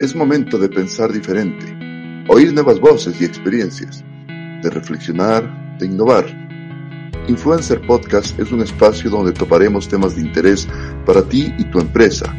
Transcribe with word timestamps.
Es 0.00 0.14
momento 0.14 0.58
de 0.58 0.68
pensar 0.68 1.12
diferente, 1.12 1.66
oír 2.28 2.52
nuevas 2.52 2.78
voces 2.78 3.20
y 3.20 3.24
experiencias, 3.24 4.04
de 4.62 4.70
reflexionar, 4.70 5.76
de 5.80 5.86
innovar. 5.86 6.24
Influencer 7.26 7.84
Podcast 7.84 8.38
es 8.38 8.52
un 8.52 8.60
espacio 8.60 9.10
donde 9.10 9.32
toparemos 9.32 9.88
temas 9.88 10.14
de 10.14 10.22
interés 10.22 10.68
para 11.04 11.24
ti 11.24 11.52
y 11.58 11.64
tu 11.64 11.80
empresa. 11.80 12.32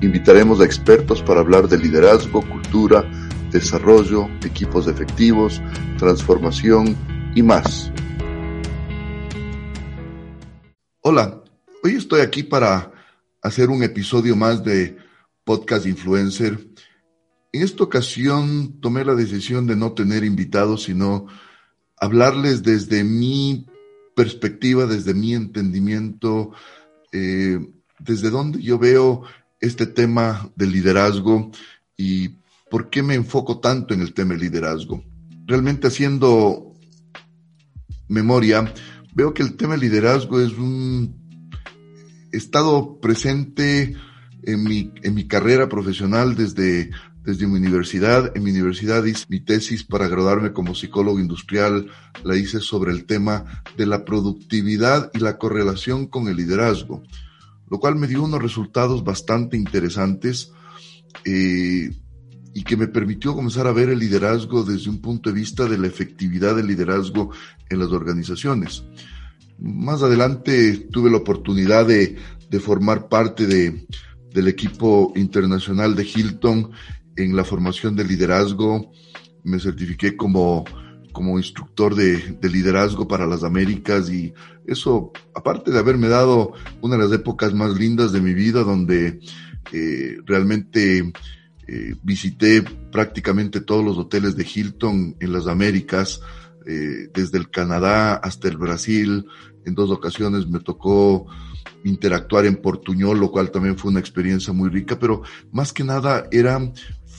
Invitaremos 0.00 0.60
a 0.60 0.64
expertos 0.64 1.22
para 1.22 1.38
hablar 1.38 1.68
de 1.68 1.78
liderazgo, 1.78 2.42
cultura, 2.48 3.08
desarrollo, 3.52 4.28
equipos 4.44 4.88
efectivos, 4.88 5.62
transformación 5.98 6.96
y 7.36 7.44
más. 7.44 7.92
Hola, 11.02 11.44
hoy 11.84 11.92
estoy 11.92 12.22
aquí 12.22 12.42
para 12.42 12.90
hacer 13.40 13.68
un 13.70 13.84
episodio 13.84 14.34
más 14.34 14.64
de 14.64 14.96
Podcast 15.44 15.86
Influencer. 15.86 16.71
En 17.52 17.62
esta 17.62 17.84
ocasión 17.84 18.80
tomé 18.80 19.04
la 19.04 19.14
decisión 19.14 19.66
de 19.66 19.76
no 19.76 19.92
tener 19.92 20.24
invitados, 20.24 20.84
sino 20.84 21.26
hablarles 21.98 22.62
desde 22.62 23.04
mi 23.04 23.66
perspectiva, 24.16 24.86
desde 24.86 25.12
mi 25.12 25.34
entendimiento, 25.34 26.52
eh, 27.12 27.58
desde 27.98 28.30
donde 28.30 28.62
yo 28.62 28.78
veo 28.78 29.24
este 29.60 29.86
tema 29.86 30.50
del 30.56 30.72
liderazgo 30.72 31.50
y 31.94 32.30
por 32.70 32.88
qué 32.88 33.02
me 33.02 33.14
enfoco 33.14 33.60
tanto 33.60 33.92
en 33.92 34.00
el 34.00 34.14
tema 34.14 34.30
del 34.30 34.44
liderazgo. 34.44 35.04
Realmente 35.46 35.88
haciendo 35.88 36.72
memoria, 38.08 38.72
veo 39.14 39.34
que 39.34 39.42
el 39.42 39.56
tema 39.56 39.72
del 39.72 39.82
liderazgo 39.82 40.40
es 40.40 40.52
un 40.52 41.14
estado 42.32 42.98
presente 42.98 43.94
en 44.42 44.64
mi, 44.64 44.90
en 45.02 45.14
mi 45.14 45.28
carrera 45.28 45.68
profesional 45.68 46.34
desde, 46.34 46.90
desde 47.24 47.46
mi 47.46 47.58
universidad. 47.58 48.36
En 48.36 48.42
mi 48.42 48.50
universidad 48.50 49.04
hice 49.04 49.26
mi 49.28 49.40
tesis 49.40 49.84
para 49.84 50.08
graduarme 50.08 50.52
como 50.52 50.74
psicólogo 50.74 51.20
industrial. 51.20 51.88
La 52.24 52.36
hice 52.36 52.60
sobre 52.60 52.92
el 52.92 53.04
tema 53.04 53.62
de 53.76 53.86
la 53.86 54.04
productividad 54.04 55.10
y 55.14 55.18
la 55.18 55.38
correlación 55.38 56.06
con 56.06 56.28
el 56.28 56.36
liderazgo, 56.36 57.02
lo 57.68 57.78
cual 57.78 57.96
me 57.96 58.08
dio 58.08 58.22
unos 58.22 58.42
resultados 58.42 59.04
bastante 59.04 59.56
interesantes 59.56 60.52
eh, 61.24 61.90
y 62.54 62.64
que 62.64 62.76
me 62.76 62.88
permitió 62.88 63.34
comenzar 63.34 63.66
a 63.66 63.72
ver 63.72 63.88
el 63.88 63.98
liderazgo 63.98 64.62
desde 64.62 64.90
un 64.90 65.00
punto 65.00 65.30
de 65.30 65.36
vista 65.36 65.66
de 65.66 65.78
la 65.78 65.86
efectividad 65.86 66.56
del 66.56 66.66
liderazgo 66.66 67.30
en 67.70 67.78
las 67.78 67.88
organizaciones. 67.88 68.84
Más 69.58 70.02
adelante 70.02 70.88
tuve 70.90 71.10
la 71.10 71.18
oportunidad 71.18 71.86
de, 71.86 72.16
de 72.50 72.60
formar 72.60 73.08
parte 73.08 73.46
de, 73.46 73.86
del 74.32 74.48
equipo 74.48 75.12
internacional 75.14 75.94
de 75.94 76.04
Hilton 76.04 76.70
en 77.16 77.36
la 77.36 77.44
formación 77.44 77.96
de 77.96 78.04
liderazgo. 78.04 78.92
Me 79.44 79.58
certifiqué 79.58 80.16
como, 80.16 80.64
como 81.12 81.38
instructor 81.38 81.94
de, 81.94 82.16
de, 82.40 82.48
liderazgo 82.48 83.08
para 83.08 83.26
las 83.26 83.44
Américas 83.44 84.10
y 84.10 84.32
eso, 84.66 85.12
aparte 85.34 85.70
de 85.70 85.78
haberme 85.78 86.08
dado 86.08 86.52
una 86.80 86.96
de 86.96 87.04
las 87.04 87.12
épocas 87.12 87.52
más 87.54 87.78
lindas 87.78 88.12
de 88.12 88.20
mi 88.20 88.34
vida, 88.34 88.62
donde 88.62 89.20
eh, 89.72 90.18
realmente 90.26 91.12
eh, 91.66 91.94
visité 92.02 92.62
prácticamente 92.62 93.60
todos 93.60 93.84
los 93.84 93.96
hoteles 93.96 94.36
de 94.36 94.46
Hilton 94.52 95.16
en 95.20 95.32
las 95.32 95.46
Américas, 95.46 96.20
eh, 96.66 97.08
desde 97.14 97.38
el 97.38 97.50
Canadá 97.50 98.14
hasta 98.14 98.48
el 98.48 98.56
Brasil. 98.56 99.26
En 99.64 99.74
dos 99.74 99.90
ocasiones 99.90 100.46
me 100.46 100.60
tocó 100.60 101.26
interactuar 101.84 102.46
en 102.46 102.56
Portuñol, 102.56 103.18
lo 103.18 103.30
cual 103.30 103.50
también 103.50 103.78
fue 103.78 103.90
una 103.90 104.00
experiencia 104.00 104.52
muy 104.52 104.68
rica, 104.68 104.98
pero 104.98 105.22
más 105.50 105.72
que 105.72 105.84
nada 105.84 106.28
era 106.30 106.60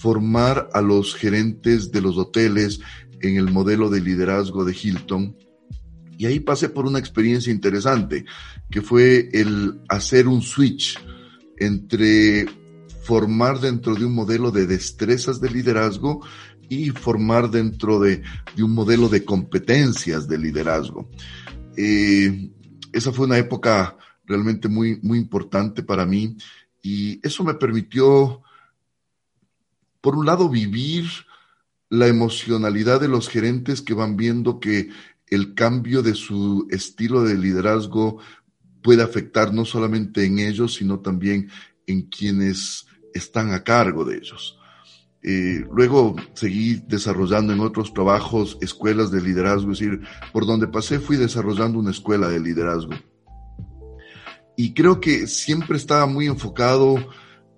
formar 0.03 0.67
a 0.73 0.81
los 0.81 1.15
gerentes 1.15 1.89
de 1.93 2.01
los 2.01 2.17
hoteles 2.17 2.81
en 3.21 3.37
el 3.37 3.49
modelo 3.49 3.89
de 3.89 4.01
liderazgo 4.01 4.65
de 4.65 4.75
Hilton. 4.75 5.37
Y 6.17 6.25
ahí 6.25 6.41
pasé 6.41 6.67
por 6.67 6.85
una 6.85 6.99
experiencia 6.99 7.53
interesante, 7.53 8.25
que 8.69 8.81
fue 8.81 9.29
el 9.31 9.79
hacer 9.87 10.27
un 10.27 10.41
switch 10.41 10.99
entre 11.57 12.47
formar 13.03 13.61
dentro 13.61 13.95
de 13.95 14.03
un 14.03 14.13
modelo 14.13 14.51
de 14.51 14.67
destrezas 14.67 15.39
de 15.39 15.49
liderazgo 15.49 16.19
y 16.67 16.89
formar 16.89 17.49
dentro 17.49 18.01
de, 18.01 18.23
de 18.57 18.61
un 18.63 18.73
modelo 18.73 19.07
de 19.07 19.23
competencias 19.23 20.27
de 20.27 20.37
liderazgo. 20.37 21.09
Eh, 21.77 22.51
esa 22.91 23.13
fue 23.13 23.25
una 23.25 23.37
época 23.37 23.95
realmente 24.25 24.67
muy, 24.67 24.99
muy 25.01 25.17
importante 25.17 25.81
para 25.81 26.05
mí 26.05 26.35
y 26.81 27.25
eso 27.25 27.45
me 27.45 27.53
permitió, 27.53 28.42
por 30.03 30.17
un 30.17 30.25
lado, 30.25 30.49
vivir 30.49 31.05
la 31.89 32.07
emocionalidad 32.07 32.99
de 32.99 33.07
los 33.07 33.29
gerentes 33.29 33.81
que 33.81 33.93
van 33.93 34.17
viendo 34.17 34.59
que 34.59 34.89
el 35.27 35.53
cambio 35.53 36.03
de 36.03 36.13
su 36.13 36.67
estilo 36.69 37.23
de 37.23 37.37
liderazgo 37.37 38.19
puede 38.81 39.01
afectar 39.01 39.53
no 39.53 39.63
solamente 39.63 40.25
en 40.25 40.39
ellos, 40.39 40.73
sino 40.73 40.99
también 40.99 41.49
en 41.87 42.01
quienes 42.09 42.85
están 43.13 43.53
a 43.53 43.63
cargo 43.63 44.03
de 44.03 44.17
ellos. 44.17 44.59
Eh, 45.21 45.65
luego 45.71 46.17
seguí 46.33 46.83
desarrollando 46.85 47.53
en 47.53 47.61
otros 47.61 47.93
trabajos 47.93 48.57
escuelas 48.59 49.09
de 49.09 49.21
liderazgo, 49.21 49.71
es 49.71 49.79
decir, 49.79 50.01
por 50.33 50.45
donde 50.45 50.67
pasé 50.67 50.99
fui 50.99 51.15
desarrollando 51.15 51.79
una 51.79 51.91
escuela 51.91 52.27
de 52.27 52.41
liderazgo. 52.41 52.91
Y 54.57 54.73
creo 54.73 54.99
que 54.99 55.27
siempre 55.27 55.77
estaba 55.77 56.07
muy 56.07 56.27
enfocado 56.27 56.97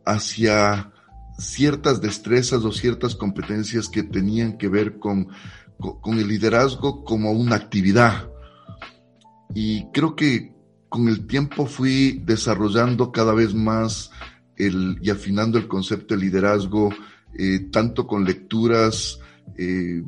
hacia 0.05 0.91
ciertas 1.37 2.01
destrezas 2.01 2.63
o 2.63 2.71
ciertas 2.71 3.15
competencias 3.15 3.89
que 3.89 4.03
tenían 4.03 4.57
que 4.57 4.67
ver 4.67 4.99
con, 4.99 5.27
con, 5.77 6.17
el 6.17 6.27
liderazgo 6.27 7.03
como 7.03 7.31
una 7.31 7.55
actividad. 7.55 8.29
Y 9.53 9.85
creo 9.91 10.15
que 10.15 10.53
con 10.89 11.07
el 11.07 11.27
tiempo 11.27 11.65
fui 11.65 12.21
desarrollando 12.25 13.11
cada 13.11 13.33
vez 13.33 13.53
más 13.53 14.11
el, 14.55 14.97
y 15.01 15.09
afinando 15.09 15.57
el 15.57 15.67
concepto 15.67 16.15
de 16.15 16.21
liderazgo 16.21 16.89
eh, 17.37 17.67
tanto 17.71 18.07
con 18.07 18.23
lecturas, 18.23 19.19
eh, 19.57 20.01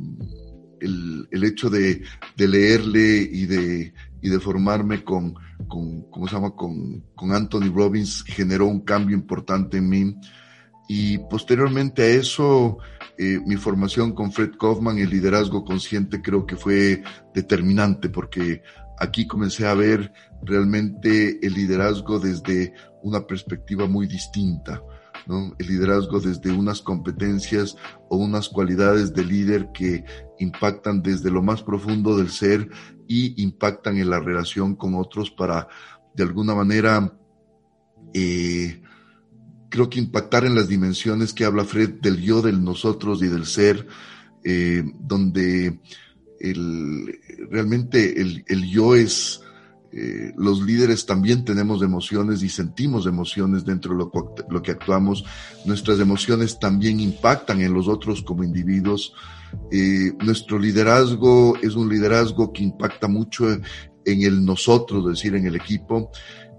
el, 0.80 1.28
el, 1.30 1.44
hecho 1.44 1.70
de, 1.70 2.04
de, 2.38 2.48
leerle 2.48 3.18
y 3.30 3.46
de, 3.46 3.94
y 4.22 4.30
de 4.30 4.40
formarme 4.40 5.04
con, 5.04 5.36
con, 5.68 6.04
¿cómo 6.10 6.28
se 6.28 6.36
llama? 6.36 6.52
Con, 6.52 7.04
con 7.16 7.34
Anthony 7.34 7.70
Robbins 7.74 8.24
generó 8.26 8.68
un 8.68 8.82
cambio 8.82 9.16
importante 9.16 9.78
en 9.78 9.90
mí. 9.90 10.16
Y 10.88 11.18
posteriormente 11.18 12.04
a 12.04 12.08
eso, 12.08 12.78
eh, 13.18 13.40
mi 13.46 13.58
formación 13.58 14.14
con 14.14 14.32
Fred 14.32 14.52
Kaufman, 14.60 14.98
el 15.00 15.10
liderazgo 15.10 15.66
consciente, 15.66 16.22
creo 16.22 16.46
que 16.46 16.56
fue 16.56 17.04
determinante 17.34 18.10
porque 18.10 18.62
aquí 19.00 19.28
comencé 19.28 19.68
a 19.68 19.74
ver 19.74 20.12
realmente 20.42 21.46
el 21.46 21.54
liderazgo 21.54 22.20
desde 22.20 22.74
una 23.04 23.26
perspectiva 23.26 23.88
muy 23.88 24.08
distinta. 24.08 24.82
El 25.60 25.68
liderazgo 25.68 26.22
desde 26.22 26.52
unas 26.54 26.82
competencias 26.82 27.76
o 28.10 28.16
unas 28.16 28.48
cualidades 28.48 29.14
de 29.14 29.26
líder 29.26 29.72
que 29.74 30.06
impactan 30.40 31.02
desde 31.02 31.30
lo 31.30 31.42
más 31.42 31.62
profundo 31.64 32.16
del 32.16 32.30
ser 32.30 32.70
y 33.10 33.42
impactan 33.44 33.98
en 33.98 34.10
la 34.10 34.22
relación 34.22 34.76
con 34.76 34.96
otros 34.96 35.30
para, 35.30 35.68
de 36.16 36.24
alguna 36.24 36.56
manera, 36.56 37.14
eh, 38.14 38.82
creo 39.70 39.90
que 39.90 40.00
impactar 40.00 40.46
en 40.46 40.56
las 40.56 40.68
dimensiones 40.68 41.34
que 41.34 41.46
habla 41.46 41.66
Fred 41.66 42.02
del 42.02 42.22
yo, 42.22 42.42
del 42.42 42.64
nosotros 42.64 43.22
y 43.22 43.28
del 43.28 43.46
ser, 43.46 43.88
eh, 44.44 44.84
donde 45.00 45.80
el, 46.40 47.20
realmente 47.50 48.22
el, 48.22 48.44
el 48.48 48.70
yo 48.70 48.96
es 48.96 49.42
eh, 50.00 50.34
los 50.38 50.62
líderes 50.62 51.06
también 51.06 51.46
tenemos 51.46 51.82
emociones 51.82 52.44
y 52.44 52.50
sentimos 52.50 53.08
emociones 53.08 53.66
dentro 53.66 53.94
de 53.94 54.06
lo, 54.50 54.62
que 54.62 54.72
actuamos. 54.72 55.26
Nuestras 55.66 56.00
emociones 56.00 56.60
también 56.60 57.00
impactan 57.00 57.62
en 57.62 57.74
los 57.74 57.88
otros 57.88 58.22
como 58.22 58.44
individuos. 58.44 59.14
Eh, 59.72 60.12
nuestro 60.24 60.60
liderazgo 60.60 61.56
es 61.64 61.76
un 61.76 61.90
liderazgo 61.90 62.52
que 62.52 62.64
impacta 62.64 63.08
mucho 63.08 63.52
en, 63.52 63.64
el 64.06 64.46
nosotros, 64.46 65.04
es 65.06 65.18
decir, 65.18 65.36
en 65.36 65.48
el 65.48 65.56
equipo. 65.56 66.12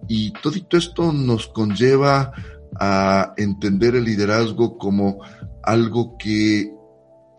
Y 0.09 0.33
todo 0.43 0.55
esto 0.73 1.13
nos 1.13 1.49
conlleva 1.49 2.33
a 2.79 3.35
entender 3.37 3.97
el 3.97 4.05
liderazgo 4.05 4.79
como 4.79 5.19
algo 5.63 6.17
que 6.19 6.73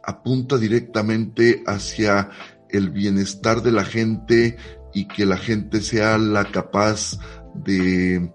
apunta 0.04 0.58
directamente 0.58 1.64
hacia 1.66 2.30
el 2.70 2.90
bienestar 2.90 3.62
de 3.62 3.72
la 3.72 3.86
gente 3.86 4.58
y 4.94 5.08
que 5.08 5.26
la 5.26 5.38
gente 5.38 5.81
sea 5.81 6.18
la 6.18 6.46
capaz 6.46 7.18
de, 7.54 8.31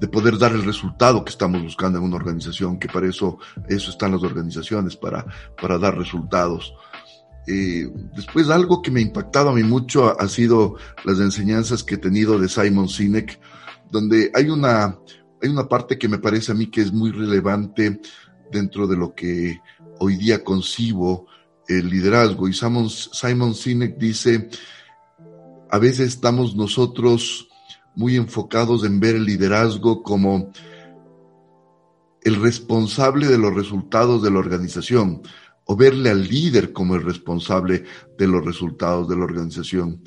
de, 0.00 0.08
poder 0.08 0.38
dar 0.38 0.52
el 0.52 0.64
resultado 0.64 1.24
que 1.24 1.30
estamos 1.30 1.62
buscando 1.62 1.98
en 1.98 2.04
una 2.04 2.16
organización, 2.16 2.78
que 2.78 2.88
para 2.88 3.08
eso, 3.08 3.38
eso 3.68 3.90
están 3.90 4.12
las 4.12 4.22
organizaciones, 4.22 4.96
para, 4.96 5.26
para 5.60 5.78
dar 5.78 5.96
resultados. 5.96 6.74
Eh, 7.46 7.88
después 8.14 8.48
algo 8.48 8.80
que 8.80 8.90
me 8.90 9.00
ha 9.00 9.02
impactado 9.02 9.50
a 9.50 9.54
mí 9.54 9.62
mucho 9.62 10.06
ha, 10.06 10.12
ha, 10.12 10.28
sido 10.28 10.76
las 11.04 11.18
enseñanzas 11.20 11.84
que 11.84 11.96
he 11.96 11.98
tenido 11.98 12.38
de 12.38 12.48
Simon 12.48 12.88
Sinek, 12.88 13.38
donde 13.90 14.30
hay 14.34 14.48
una, 14.48 14.98
hay 15.44 15.50
una 15.50 15.68
parte 15.68 15.98
que 15.98 16.08
me 16.08 16.18
parece 16.18 16.52
a 16.52 16.54
mí 16.54 16.68
que 16.68 16.80
es 16.80 16.90
muy 16.90 17.10
relevante 17.10 18.00
dentro 18.50 18.86
de 18.86 18.96
lo 18.96 19.14
que 19.14 19.60
hoy 20.00 20.16
día 20.16 20.42
concibo 20.42 21.26
el 21.68 21.90
liderazgo. 21.90 22.48
Y 22.48 22.54
Simon, 22.54 22.88
Simon 22.88 23.54
Sinek 23.54 23.98
dice, 23.98 24.48
a 25.70 25.78
veces 25.78 26.08
estamos 26.08 26.56
nosotros 26.56 27.48
muy 27.94 28.16
enfocados 28.16 28.84
en 28.84 28.98
ver 29.00 29.16
el 29.16 29.26
liderazgo 29.26 30.02
como 30.02 30.50
el 32.22 32.40
responsable 32.40 33.26
de 33.26 33.36
los 33.36 33.54
resultados 33.54 34.22
de 34.22 34.30
la 34.30 34.38
organización 34.38 35.20
o 35.66 35.76
verle 35.76 36.08
al 36.08 36.26
líder 36.26 36.72
como 36.72 36.94
el 36.94 37.02
responsable 37.02 37.84
de 38.16 38.26
los 38.26 38.42
resultados 38.42 39.08
de 39.08 39.16
la 39.16 39.24
organización. 39.24 40.02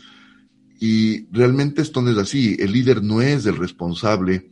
Y 0.80 1.28
realmente 1.31 1.83
esto 1.83 2.01
no 2.01 2.10
es 2.10 2.18
así. 2.18 2.56
El 2.60 2.72
líder 2.72 3.04
no 3.04 3.22
es 3.22 3.45
el 3.45 3.57
responsable. 3.57 4.50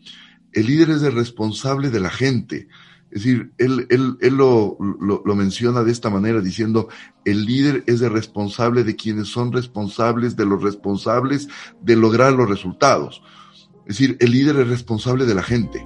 El 0.55 0.67
líder 0.67 0.89
es 0.91 1.03
el 1.03 1.13
responsable 1.13 1.89
de 1.89 1.99
la 1.99 2.09
gente. 2.09 2.69
Es 3.11 3.23
decir, 3.23 3.51
él, 3.57 3.85
él, 3.89 4.17
él 4.21 4.35
lo, 4.35 4.77
lo, 4.79 5.35
menciona 5.35 5.83
de 5.83 5.91
esta 5.91 6.09
manera, 6.09 6.41
diciendo, 6.41 6.87
el 7.25 7.45
líder 7.45 7.83
es 7.87 8.01
el 8.01 8.11
responsable 8.11 8.83
de 8.83 8.95
quienes 8.95 9.27
son 9.27 9.51
responsables 9.51 10.35
de 10.35 10.45
los 10.45 10.63
responsables 10.63 11.49
de 11.81 11.95
lograr 11.97 12.33
los 12.33 12.49
resultados. 12.49 13.21
Es 13.85 13.99
decir, 13.99 14.17
el 14.21 14.31
líder 14.31 14.55
es 14.57 14.69
responsable 14.69 15.25
de 15.25 15.35
la 15.35 15.43
gente, 15.43 15.85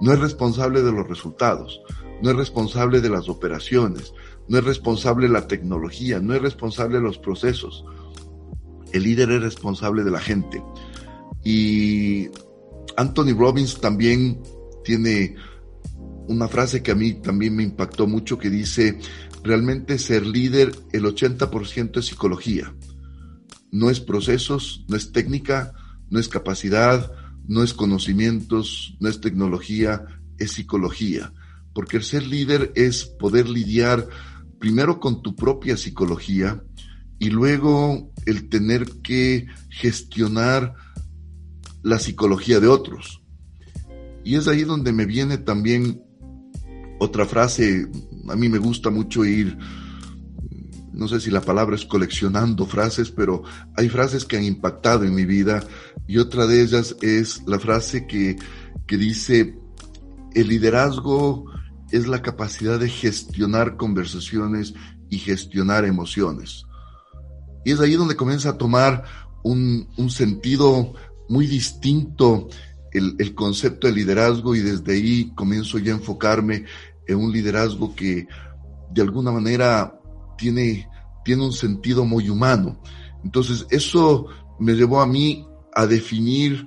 no 0.00 0.12
es 0.12 0.18
responsable 0.18 0.82
de 0.82 0.92
los 0.92 1.08
resultados, 1.08 1.80
no 2.20 2.30
es 2.30 2.36
responsable 2.36 3.00
de 3.00 3.10
las 3.10 3.28
operaciones, 3.28 4.12
no 4.48 4.58
es 4.58 4.64
responsable 4.64 5.28
de 5.28 5.32
la 5.32 5.46
tecnología, 5.46 6.20
no 6.20 6.34
es 6.34 6.42
responsable 6.42 6.98
de 6.98 7.04
los 7.04 7.18
procesos. 7.18 7.84
El 8.92 9.04
líder 9.04 9.30
es 9.30 9.42
responsable 9.42 10.02
de 10.02 10.10
la 10.10 10.20
gente. 10.20 10.62
Y 11.44 12.28
Anthony 12.98 13.32
Robbins 13.32 13.80
también 13.80 14.42
tiene 14.82 15.36
una 16.26 16.48
frase 16.48 16.82
que 16.82 16.90
a 16.90 16.96
mí 16.96 17.14
también 17.14 17.54
me 17.54 17.62
impactó 17.62 18.08
mucho 18.08 18.38
que 18.38 18.50
dice, 18.50 18.98
realmente 19.44 20.00
ser 20.00 20.26
líder, 20.26 20.74
el 20.92 21.04
80% 21.04 21.98
es 21.98 22.06
psicología. 22.06 22.74
No 23.70 23.88
es 23.88 24.00
procesos, 24.00 24.84
no 24.88 24.96
es 24.96 25.12
técnica, 25.12 25.74
no 26.10 26.18
es 26.18 26.28
capacidad, 26.28 27.12
no 27.46 27.62
es 27.62 27.72
conocimientos, 27.72 28.96
no 28.98 29.08
es 29.08 29.20
tecnología, 29.20 30.04
es 30.36 30.50
psicología. 30.50 31.32
Porque 31.74 31.98
el 31.98 32.02
ser 32.02 32.26
líder 32.26 32.72
es 32.74 33.04
poder 33.04 33.48
lidiar 33.48 34.08
primero 34.58 34.98
con 34.98 35.22
tu 35.22 35.36
propia 35.36 35.76
psicología 35.76 36.64
y 37.20 37.30
luego 37.30 38.12
el 38.26 38.48
tener 38.48 38.86
que 39.02 39.46
gestionar 39.70 40.74
la 41.88 41.98
psicología 41.98 42.60
de 42.60 42.68
otros. 42.68 43.22
Y 44.24 44.36
es 44.36 44.46
ahí 44.46 44.64
donde 44.64 44.92
me 44.92 45.06
viene 45.06 45.38
también 45.38 46.02
otra 47.00 47.26
frase, 47.26 47.86
a 48.28 48.36
mí 48.36 48.48
me 48.48 48.58
gusta 48.58 48.90
mucho 48.90 49.24
ir, 49.24 49.56
no 50.92 51.06
sé 51.06 51.20
si 51.20 51.30
la 51.30 51.40
palabra 51.40 51.76
es 51.76 51.84
coleccionando 51.84 52.66
frases, 52.66 53.10
pero 53.10 53.42
hay 53.76 53.88
frases 53.88 54.24
que 54.24 54.36
han 54.36 54.44
impactado 54.44 55.04
en 55.04 55.14
mi 55.14 55.24
vida 55.24 55.62
y 56.08 56.18
otra 56.18 56.46
de 56.46 56.60
ellas 56.60 56.96
es 57.00 57.42
la 57.46 57.60
frase 57.60 58.06
que, 58.06 58.36
que 58.86 58.96
dice, 58.96 59.56
el 60.34 60.48
liderazgo 60.48 61.44
es 61.92 62.08
la 62.08 62.20
capacidad 62.20 62.78
de 62.80 62.88
gestionar 62.88 63.76
conversaciones 63.76 64.74
y 65.08 65.18
gestionar 65.18 65.84
emociones. 65.84 66.64
Y 67.64 67.72
es 67.72 67.80
ahí 67.80 67.94
donde 67.94 68.16
comienza 68.16 68.50
a 68.50 68.58
tomar 68.58 69.04
un, 69.44 69.88
un 69.96 70.10
sentido 70.10 70.94
muy 71.28 71.46
distinto 71.46 72.48
el, 72.92 73.16
el, 73.18 73.34
concepto 73.34 73.86
de 73.86 73.92
liderazgo 73.92 74.54
y 74.54 74.60
desde 74.60 74.92
ahí 74.94 75.32
comienzo 75.34 75.78
ya 75.78 75.92
a 75.92 75.96
enfocarme 75.96 76.64
en 77.06 77.18
un 77.18 77.32
liderazgo 77.32 77.94
que 77.94 78.26
de 78.90 79.02
alguna 79.02 79.30
manera 79.30 79.98
tiene, 80.36 80.88
tiene 81.24 81.44
un 81.44 81.52
sentido 81.52 82.04
muy 82.04 82.28
humano. 82.28 82.80
Entonces 83.24 83.66
eso 83.70 84.26
me 84.58 84.74
llevó 84.74 85.00
a 85.00 85.06
mí 85.06 85.46
a 85.74 85.86
definir 85.86 86.66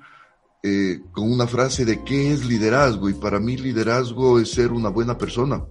eh, 0.63 1.01
con 1.11 1.31
una 1.31 1.47
frase 1.47 1.85
de 1.85 2.03
qué 2.03 2.31
es 2.31 2.45
liderazgo 2.45 3.09
y 3.09 3.13
para 3.13 3.39
mí 3.39 3.57
liderazgo 3.57 4.39
es 4.39 4.51
ser 4.51 4.71
una 4.71 4.89
buena 4.89 5.17
persona. 5.17 5.63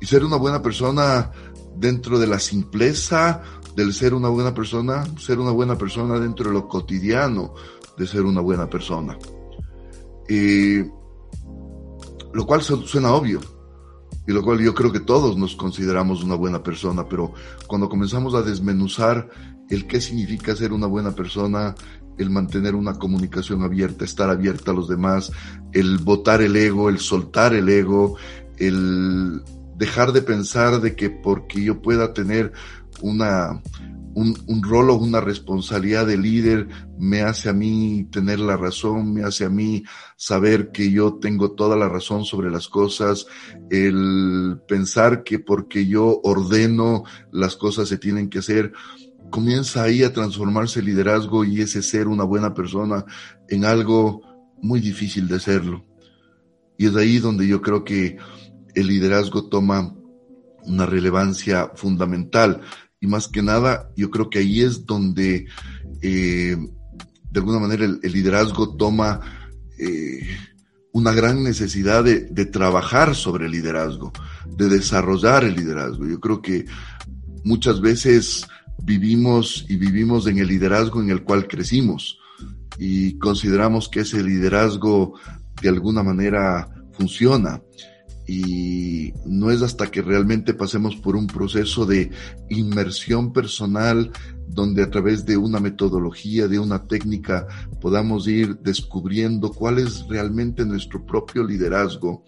Y 0.00 0.06
ser 0.06 0.24
una 0.24 0.36
buena 0.36 0.60
persona 0.62 1.30
dentro 1.76 2.18
de 2.18 2.26
la 2.26 2.38
simpleza 2.38 3.42
del 3.76 3.92
ser 3.92 4.14
una 4.14 4.30
buena 4.30 4.54
persona, 4.54 5.04
ser 5.18 5.38
una 5.38 5.50
buena 5.50 5.76
persona 5.76 6.18
dentro 6.18 6.48
de 6.48 6.54
lo 6.54 6.66
cotidiano 6.66 7.54
de 7.96 8.06
ser 8.06 8.22
una 8.22 8.40
buena 8.40 8.68
persona. 8.68 9.18
Eh, 10.28 10.90
lo 12.32 12.46
cual 12.46 12.62
suena 12.62 13.12
obvio, 13.12 13.40
y 14.26 14.32
lo 14.32 14.42
cual 14.42 14.60
yo 14.60 14.74
creo 14.74 14.90
que 14.90 15.00
todos 15.00 15.36
nos 15.36 15.54
consideramos 15.54 16.24
una 16.24 16.34
buena 16.34 16.62
persona, 16.62 17.06
pero 17.08 17.32
cuando 17.66 17.88
comenzamos 17.88 18.34
a 18.34 18.42
desmenuzar 18.42 19.28
el 19.70 19.86
qué 19.86 20.00
significa 20.00 20.56
ser 20.56 20.72
una 20.72 20.86
buena 20.86 21.12
persona, 21.12 21.74
el 22.18 22.30
mantener 22.30 22.74
una 22.74 22.94
comunicación 22.94 23.62
abierta, 23.62 24.04
estar 24.04 24.30
abierta 24.30 24.70
a 24.70 24.74
los 24.74 24.88
demás, 24.88 25.32
el 25.72 25.98
botar 25.98 26.40
el 26.40 26.56
ego, 26.56 26.88
el 26.88 26.98
soltar 26.98 27.54
el 27.54 27.68
ego, 27.68 28.16
el 28.56 29.42
dejar 29.76 30.12
de 30.12 30.22
pensar 30.22 30.80
de 30.80 30.96
que 30.96 31.10
porque 31.10 31.62
yo 31.62 31.82
pueda 31.82 32.12
tener 32.12 32.52
una, 33.02 33.62
un, 34.14 34.62
rol 34.62 34.90
o 34.90 34.94
una 34.94 35.20
responsabilidad 35.20 36.06
de 36.06 36.16
líder 36.16 36.68
me 36.98 37.22
hace 37.22 37.50
a 37.50 37.52
mí 37.52 38.08
tener 38.10 38.40
la 38.40 38.56
razón, 38.56 39.12
me 39.12 39.22
hace 39.22 39.44
a 39.44 39.50
mí 39.50 39.84
saber 40.16 40.70
que 40.72 40.90
yo 40.90 41.14
tengo 41.14 41.52
toda 41.52 41.76
la 41.76 41.88
razón 41.88 42.24
sobre 42.24 42.50
las 42.50 42.68
cosas, 42.68 43.26
el 43.70 44.58
pensar 44.66 45.22
que 45.22 45.38
porque 45.38 45.86
yo 45.86 46.20
ordeno 46.22 47.04
las 47.30 47.56
cosas 47.56 47.88
se 47.88 47.98
tienen 47.98 48.30
que 48.30 48.38
hacer, 48.38 48.72
comienza 49.30 49.82
ahí 49.82 50.02
a 50.02 50.12
transformarse 50.12 50.80
el 50.80 50.86
liderazgo 50.86 51.44
y 51.44 51.60
ese 51.60 51.82
ser 51.82 52.08
una 52.08 52.24
buena 52.24 52.54
persona 52.54 53.04
en 53.48 53.64
algo 53.64 54.22
muy 54.62 54.80
difícil 54.80 55.28
de 55.28 55.40
serlo. 55.40 55.84
Y 56.78 56.86
es 56.86 56.96
ahí 56.96 57.18
donde 57.18 57.46
yo 57.46 57.60
creo 57.60 57.84
que 57.84 58.16
el 58.74 58.86
liderazgo 58.86 59.48
toma 59.48 59.94
una 60.66 60.86
relevancia 60.86 61.70
fundamental. 61.74 62.60
Y 63.06 63.08
más 63.08 63.28
que 63.28 63.40
nada, 63.40 63.88
yo 63.96 64.10
creo 64.10 64.28
que 64.28 64.40
ahí 64.40 64.62
es 64.62 64.84
donde, 64.84 65.46
eh, 66.02 66.56
de 67.30 67.38
alguna 67.38 67.60
manera, 67.60 67.84
el, 67.84 68.00
liderazgo 68.12 68.76
toma 68.76 69.20
eh, 69.78 70.26
una 70.90 71.12
gran 71.12 71.44
necesidad 71.44 72.02
de, 72.02 72.46
trabajar 72.46 73.14
sobre 73.14 73.46
el 73.46 73.52
liderazgo, 73.52 74.12
de 74.56 74.68
desarrollar 74.68 75.44
el 75.44 75.54
liderazgo. 75.54 76.04
Yo 76.04 76.18
creo 76.18 76.42
que 76.42 76.66
muchas 77.44 77.80
veces 77.80 78.44
vivimos 78.82 79.64
y 79.68 79.76
vivimos 79.76 80.26
en 80.26 80.38
el 80.38 80.48
liderazgo 80.48 81.00
en 81.00 81.10
el 81.10 81.22
cual 81.22 81.46
crecimos 81.46 82.18
y 82.76 83.18
consideramos 83.18 83.88
que 83.88 84.00
ese 84.00 84.20
liderazgo 84.20 85.14
de 85.62 85.68
alguna 85.68 86.02
manera 86.02 86.68
funciona 86.90 87.62
y 88.26 89.12
no 89.24 89.50
es 89.50 89.62
hasta 89.62 89.86
que 89.88 90.02
realmente 90.02 90.54
pasemos 90.54 90.96
por 90.96 91.16
un 91.16 91.26
proceso 91.26 91.86
de 91.86 92.10
inmersión 92.48 93.32
personal 93.32 94.10
donde 94.48 94.82
a 94.82 94.90
través 94.90 95.24
de 95.26 95.36
una 95.36 95.60
metodología, 95.60 96.48
de 96.48 96.58
una 96.58 96.86
técnica, 96.86 97.46
podamos 97.80 98.26
ir 98.26 98.58
descubriendo 98.58 99.50
cuál 99.50 99.78
es 99.78 100.06
realmente 100.08 100.64
nuestro 100.64 101.04
propio 101.04 101.44
liderazgo, 101.44 102.24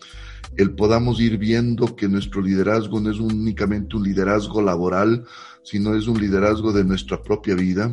el 0.56 0.74
podamos 0.74 1.20
ir 1.20 1.38
viendo 1.38 1.94
que 1.94 2.08
nuestro 2.08 2.40
liderazgo 2.42 3.00
no 3.00 3.10
es 3.10 3.18
únicamente 3.18 3.96
un 3.96 4.04
liderazgo 4.04 4.62
laboral, 4.62 5.24
sino 5.62 5.94
es 5.94 6.06
un 6.06 6.20
liderazgo 6.20 6.72
de 6.72 6.84
nuestra 6.84 7.22
propia 7.22 7.54
vida, 7.54 7.92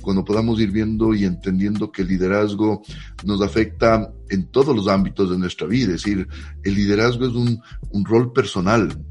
cuando 0.00 0.24
podamos 0.24 0.60
ir 0.60 0.70
viendo 0.70 1.14
y 1.14 1.24
entendiendo 1.24 1.90
que 1.90 2.02
el 2.02 2.08
liderazgo 2.08 2.82
nos 3.24 3.42
afecta 3.42 4.12
en 4.28 4.46
todos 4.50 4.74
los 4.74 4.88
ámbitos 4.88 5.30
de 5.30 5.38
nuestra 5.38 5.66
vida. 5.66 5.94
Es 5.94 6.02
decir, 6.02 6.26
el 6.62 6.74
liderazgo 6.74 7.26
es 7.26 7.34
un, 7.34 7.60
un 7.90 8.04
rol 8.04 8.32
personal, 8.32 9.04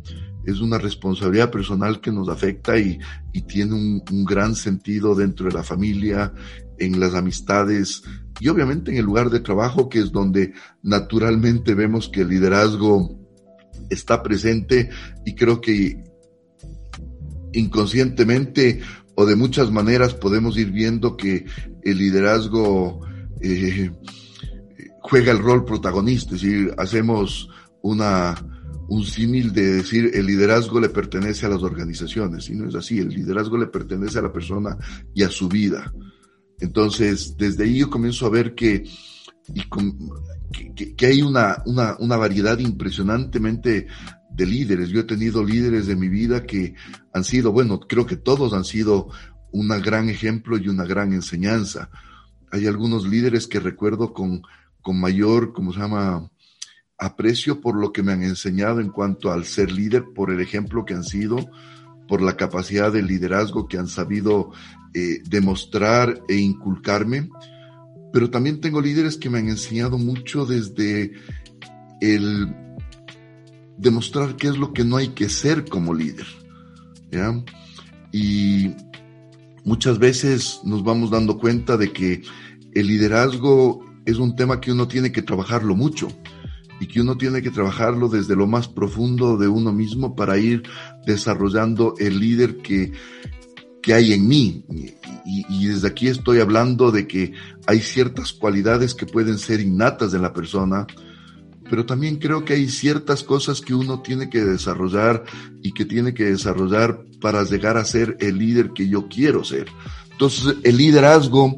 es 0.45 0.59
una 0.59 0.77
responsabilidad 0.77 1.51
personal 1.51 2.01
que 2.01 2.11
nos 2.11 2.29
afecta 2.29 2.77
y, 2.77 2.97
y 3.33 3.41
tiene 3.41 3.73
un, 3.73 4.03
un, 4.11 4.25
gran 4.25 4.55
sentido 4.55 5.13
dentro 5.15 5.47
de 5.47 5.53
la 5.53 5.63
familia, 5.63 6.33
en 6.79 6.99
las 6.99 7.13
amistades 7.13 8.03
y 8.39 8.47
obviamente 8.47 8.91
en 8.91 8.97
el 8.97 9.05
lugar 9.05 9.29
de 9.29 9.41
trabajo, 9.41 9.89
que 9.89 9.99
es 9.99 10.11
donde 10.11 10.53
naturalmente 10.81 11.75
vemos 11.75 12.09
que 12.09 12.21
el 12.21 12.29
liderazgo 12.29 13.19
está 13.89 14.23
presente 14.23 14.89
y 15.25 15.35
creo 15.35 15.59
que 15.59 16.03
inconscientemente 17.51 18.81
o 19.19 19.25
de 19.25 19.35
muchas 19.35 19.69
maneras 19.69 20.13
podemos 20.13 20.57
ir 20.57 20.71
viendo 20.71 21.17
que 21.17 21.43
el 21.83 21.97
liderazgo 21.97 23.01
eh, 23.41 23.91
juega 25.01 25.33
el 25.33 25.39
rol 25.39 25.65
protagonista, 25.65 26.35
es 26.35 26.41
decir, 26.41 26.73
hacemos 26.77 27.49
una, 27.81 28.33
un 28.87 29.03
símil 29.03 29.51
de 29.51 29.73
decir 29.73 30.11
el 30.13 30.25
liderazgo 30.25 30.79
le 30.79 30.87
pertenece 30.87 31.45
a 31.45 31.49
las 31.49 31.63
organizaciones, 31.63 32.49
y 32.49 32.55
no 32.55 32.69
es 32.69 32.75
así, 32.75 32.99
el 32.99 33.09
liderazgo 33.09 33.57
le 33.57 33.67
pertenece 33.67 34.19
a 34.19 34.21
la 34.21 34.31
persona 34.31 34.77
y 35.13 35.23
a 35.23 35.29
su 35.29 35.49
vida. 35.49 35.93
Entonces, 36.57 37.35
desde 37.35 37.65
ahí 37.65 37.79
yo 37.79 37.89
comienzo 37.89 38.25
a 38.25 38.29
ver 38.29 38.55
que, 38.55 38.85
que, 40.77 40.95
que, 40.95 41.05
hay 41.05 41.21
una, 41.23 41.61
una, 41.65 41.97
una 41.99 42.15
variedad 42.15 42.57
impresionantemente 42.57 43.85
de 44.39 44.45
líderes. 44.45 44.89
Yo 44.89 45.01
he 45.01 45.03
tenido 45.03 45.43
líderes 45.43 45.85
de 45.85 45.97
mi 45.97 46.07
vida 46.07 46.45
que 46.45 46.73
han 47.13 47.25
sido, 47.25 47.51
bueno, 47.51 47.81
creo 47.81 48.05
que 48.05 48.15
todos 48.15 48.53
han 48.53 48.63
sido 48.63 49.09
un 49.51 49.67
gran 49.81 50.07
ejemplo 50.09 50.57
y 50.57 50.69
una 50.69 50.85
gran 50.85 51.11
enseñanza. 51.11 51.89
Hay 52.51 52.65
algunos 52.65 53.05
líderes 53.05 53.47
que 53.47 53.59
recuerdo 53.59 54.13
con, 54.13 54.43
con 54.81 54.99
mayor, 54.99 55.51
¿cómo 55.51 55.73
se 55.73 55.79
llama?, 55.79 56.31
aprecio 56.97 57.59
por 57.61 57.75
lo 57.75 57.91
que 57.91 58.01
me 58.01 58.13
han 58.13 58.23
enseñado 58.23 58.79
en 58.79 58.89
cuanto 58.89 59.31
al 59.31 59.43
ser 59.43 59.71
líder, 59.71 60.05
por 60.15 60.31
el 60.31 60.39
ejemplo 60.39 60.85
que 60.85 60.93
han 60.93 61.03
sido, 61.03 61.49
por 62.07 62.21
la 62.21 62.37
capacidad 62.37 62.91
de 62.91 63.03
liderazgo 63.03 63.67
que 63.67 63.77
han 63.77 63.87
sabido 63.87 64.51
eh, 64.93 65.21
demostrar 65.29 66.21
e 66.29 66.35
inculcarme. 66.35 67.29
Pero 68.13 68.29
también 68.29 68.61
tengo 68.61 68.81
líderes 68.81 69.17
que 69.17 69.29
me 69.29 69.39
han 69.39 69.49
enseñado 69.49 69.97
mucho 69.97 70.45
desde 70.45 71.11
el 72.01 72.68
demostrar 73.79 74.35
qué 74.35 74.47
es 74.47 74.57
lo 74.57 74.73
que 74.73 74.83
no 74.83 74.97
hay 74.97 75.09
que 75.09 75.29
ser 75.29 75.65
como 75.65 75.93
líder. 75.93 76.27
¿ya? 77.11 77.41
Y 78.11 78.71
muchas 79.63 79.97
veces 79.97 80.59
nos 80.63 80.83
vamos 80.83 81.09
dando 81.09 81.37
cuenta 81.37 81.77
de 81.77 81.91
que 81.91 82.21
el 82.73 82.87
liderazgo 82.87 83.83
es 84.05 84.17
un 84.17 84.35
tema 84.35 84.59
que 84.59 84.71
uno 84.71 84.87
tiene 84.87 85.11
que 85.11 85.21
trabajarlo 85.21 85.75
mucho 85.75 86.07
y 86.79 86.87
que 86.87 87.01
uno 87.01 87.17
tiene 87.17 87.41
que 87.41 87.51
trabajarlo 87.51 88.07
desde 88.09 88.35
lo 88.35 88.47
más 88.47 88.67
profundo 88.67 89.37
de 89.37 89.47
uno 89.47 89.71
mismo 89.71 90.15
para 90.15 90.37
ir 90.37 90.63
desarrollando 91.05 91.95
el 91.99 92.19
líder 92.19 92.57
que, 92.57 92.93
que 93.81 93.93
hay 93.93 94.13
en 94.13 94.27
mí. 94.27 94.65
Y, 95.25 95.45
y, 95.49 95.67
desde 95.67 95.87
aquí 95.87 96.07
estoy 96.07 96.39
hablando 96.39 96.91
de 96.91 97.07
que 97.07 97.33
hay 97.67 97.81
ciertas 97.81 98.33
cualidades 98.33 98.95
que 98.95 99.05
pueden 99.05 99.37
ser 99.37 99.59
innatas 99.59 100.11
de 100.11 100.19
la 100.19 100.33
persona, 100.33 100.87
pero 101.69 101.85
también 101.85 102.17
creo 102.17 102.43
que 102.43 102.53
hay 102.53 102.69
ciertas 102.69 103.23
cosas 103.23 103.61
que 103.61 103.73
uno 103.73 104.01
tiene 104.01 104.29
que 104.29 104.43
desarrollar 104.43 105.23
y 105.61 105.73
que 105.73 105.85
tiene 105.85 106.13
que 106.13 106.25
desarrollar 106.25 107.03
para 107.21 107.43
llegar 107.43 107.77
a 107.77 107.85
ser 107.85 108.17
el 108.19 108.37
líder 108.37 108.71
que 108.71 108.87
yo 108.87 109.07
quiero 109.07 109.43
ser. 109.43 109.67
Entonces, 110.11 110.55
el 110.63 110.77
liderazgo 110.77 111.55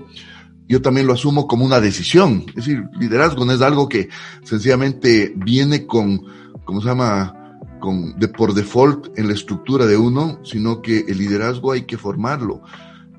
yo 0.71 0.81
también 0.81 1.05
lo 1.05 1.11
asumo 1.11 1.47
como 1.47 1.65
una 1.65 1.81
decisión. 1.81 2.45
Es 2.47 2.55
decir, 2.55 2.85
liderazgo 2.97 3.43
no 3.43 3.51
es 3.51 3.61
algo 3.61 3.89
que 3.89 4.07
sencillamente 4.43 5.33
viene 5.35 5.85
con, 5.85 6.21
¿cómo 6.63 6.79
se 6.79 6.87
llama? 6.87 7.59
Con, 7.81 8.17
de 8.17 8.29
por 8.29 8.53
default 8.53 9.19
en 9.19 9.27
la 9.27 9.33
estructura 9.33 9.85
de 9.85 9.97
uno, 9.97 10.39
sino 10.45 10.81
que 10.81 10.99
el 11.09 11.17
liderazgo 11.17 11.73
hay 11.73 11.81
que 11.81 11.97
formarlo. 11.97 12.61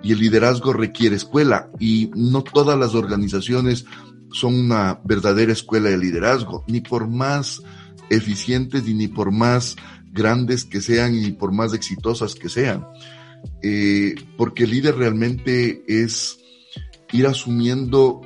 Y 0.02 0.12
el 0.12 0.20
liderazgo 0.20 0.72
requiere 0.72 1.16
escuela. 1.16 1.68
Y 1.78 2.10
no 2.14 2.42
todas 2.42 2.78
las 2.78 2.94
organizaciones 2.94 3.84
son 4.32 4.54
una 4.54 5.00
verdadera 5.04 5.52
escuela 5.52 5.90
de 5.90 5.98
liderazgo, 5.98 6.64
ni 6.66 6.80
por 6.80 7.08
más 7.08 7.62
eficientes 8.10 8.84
ni 8.84 9.08
por 9.08 9.30
más 9.30 9.76
grandes 10.10 10.64
que 10.64 10.80
sean 10.80 11.14
y 11.14 11.32
por 11.32 11.52
más 11.52 11.72
exitosas 11.74 12.34
que 12.34 12.48
sean. 12.48 12.86
Eh, 13.62 14.14
porque 14.36 14.64
el 14.64 14.70
líder 14.70 14.96
realmente 14.96 15.82
es 15.86 16.38
ir 17.12 17.26
asumiendo 17.26 18.20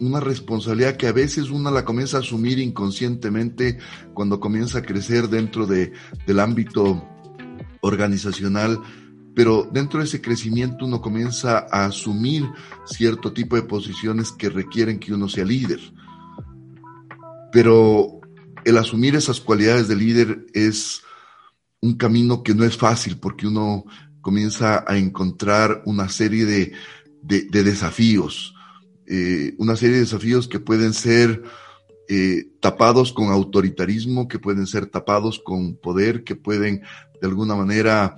una 0.00 0.20
responsabilidad 0.20 0.96
que 0.96 1.08
a 1.08 1.12
veces 1.12 1.50
una 1.50 1.70
la 1.70 1.84
comienza 1.84 2.16
a 2.16 2.20
asumir 2.20 2.58
inconscientemente 2.58 3.78
cuando 4.14 4.40
comienza 4.40 4.78
a 4.78 4.82
crecer 4.82 5.28
dentro 5.28 5.66
de, 5.66 5.92
del 6.26 6.40
ámbito 6.40 7.06
organizacional, 7.82 8.80
pero 9.34 9.68
dentro 9.70 10.00
de 10.00 10.06
ese 10.06 10.20
crecimiento 10.20 10.84
uno 10.84 11.00
comienza 11.00 11.66
a 11.70 11.86
asumir 11.86 12.48
cierto 12.84 13.32
tipo 13.32 13.56
de 13.56 13.62
posiciones 13.62 14.32
que 14.32 14.48
requieren 14.48 14.98
que 14.98 15.14
uno 15.14 15.28
sea 15.28 15.44
líder. 15.44 15.80
Pero 17.52 18.20
el 18.64 18.76
asumir 18.76 19.14
esas 19.14 19.40
cualidades 19.40 19.88
de 19.88 19.96
líder 19.96 20.46
es 20.52 21.02
un 21.80 21.94
camino 21.96 22.42
que 22.42 22.54
no 22.54 22.64
es 22.64 22.76
fácil 22.76 23.18
porque 23.18 23.46
uno 23.46 23.84
comienza 24.20 24.84
a 24.86 24.98
encontrar 24.98 25.82
una 25.86 26.08
serie 26.08 26.44
de, 26.44 26.72
de, 27.22 27.62
desafíos, 27.62 28.54
eh, 29.06 29.54
una 29.58 29.76
serie 29.76 29.94
de 29.94 30.02
desafíos 30.02 30.46
que 30.46 30.60
pueden 30.60 30.92
ser 30.92 31.42
eh, 32.08 32.50
tapados 32.60 33.12
con 33.12 33.28
autoritarismo, 33.28 34.28
que 34.28 34.38
pueden 34.38 34.66
ser 34.66 34.86
tapados 34.86 35.40
con 35.42 35.76
poder, 35.76 36.24
que 36.24 36.36
pueden 36.36 36.82
de 37.20 37.28
alguna 37.28 37.54
manera 37.54 38.16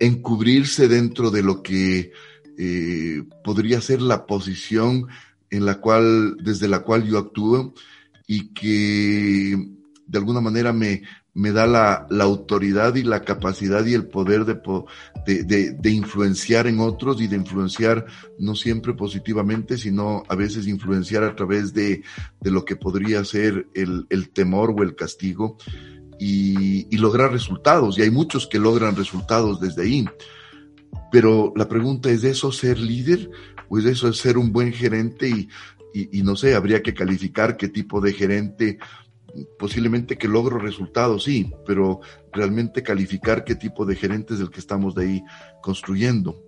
encubrirse 0.00 0.88
dentro 0.88 1.30
de 1.30 1.42
lo 1.42 1.62
que 1.62 2.12
eh, 2.58 3.22
podría 3.42 3.80
ser 3.80 4.00
la 4.02 4.26
posición 4.26 5.08
en 5.50 5.66
la 5.66 5.80
cual, 5.80 6.36
desde 6.42 6.68
la 6.68 6.80
cual 6.80 7.04
yo 7.04 7.18
actúo 7.18 7.74
y 8.26 8.52
que 8.54 9.56
de 10.06 10.18
alguna 10.18 10.40
manera 10.40 10.72
me, 10.72 11.02
me 11.34 11.50
da 11.50 11.66
la, 11.66 12.06
la, 12.10 12.24
autoridad 12.24 12.94
y 12.94 13.02
la 13.02 13.22
capacidad 13.22 13.84
y 13.84 13.94
el 13.94 14.06
poder 14.06 14.44
de, 14.44 14.60
de, 15.26 15.72
de, 15.72 15.90
influenciar 15.90 16.66
en 16.68 16.78
otros 16.78 17.20
y 17.20 17.26
de 17.26 17.36
influenciar 17.36 18.06
no 18.38 18.54
siempre 18.54 18.94
positivamente, 18.94 19.76
sino 19.76 20.22
a 20.28 20.36
veces 20.36 20.68
influenciar 20.68 21.24
a 21.24 21.34
través 21.34 21.74
de, 21.74 22.02
lo 22.40 22.64
que 22.64 22.76
podría 22.76 23.24
ser 23.24 23.66
el, 23.74 24.06
el 24.10 24.30
temor 24.30 24.74
o 24.76 24.82
el 24.82 24.94
castigo 24.94 25.56
y, 26.26 26.86
y, 26.90 26.96
lograr 26.96 27.32
resultados. 27.32 27.98
Y 27.98 28.02
hay 28.02 28.10
muchos 28.10 28.46
que 28.46 28.58
logran 28.58 28.96
resultados 28.96 29.60
desde 29.60 29.82
ahí. 29.82 30.06
Pero 31.12 31.52
la 31.54 31.68
pregunta 31.68 32.10
es, 32.10 32.24
¿eso 32.24 32.50
ser 32.50 32.78
líder? 32.78 33.30
¿O 33.68 33.78
es 33.78 33.84
eso 33.84 34.10
ser 34.14 34.38
un 34.38 34.50
buen 34.50 34.72
gerente? 34.72 35.28
Y, 35.28 35.48
y, 35.92 36.20
y 36.20 36.22
no 36.22 36.34
sé, 36.34 36.54
habría 36.54 36.82
que 36.82 36.94
calificar 36.94 37.58
qué 37.58 37.68
tipo 37.68 38.00
de 38.00 38.14
gerente 38.14 38.78
posiblemente 39.58 40.16
que 40.16 40.28
logro 40.28 40.58
resultados, 40.58 41.24
sí, 41.24 41.52
pero 41.66 42.00
realmente 42.32 42.84
calificar 42.84 43.44
qué 43.44 43.56
tipo 43.56 43.84
de 43.84 43.96
gerente 43.96 44.34
es 44.34 44.40
el 44.40 44.48
que 44.48 44.60
estamos 44.60 44.94
de 44.94 45.04
ahí 45.04 45.24
construyendo. 45.60 46.40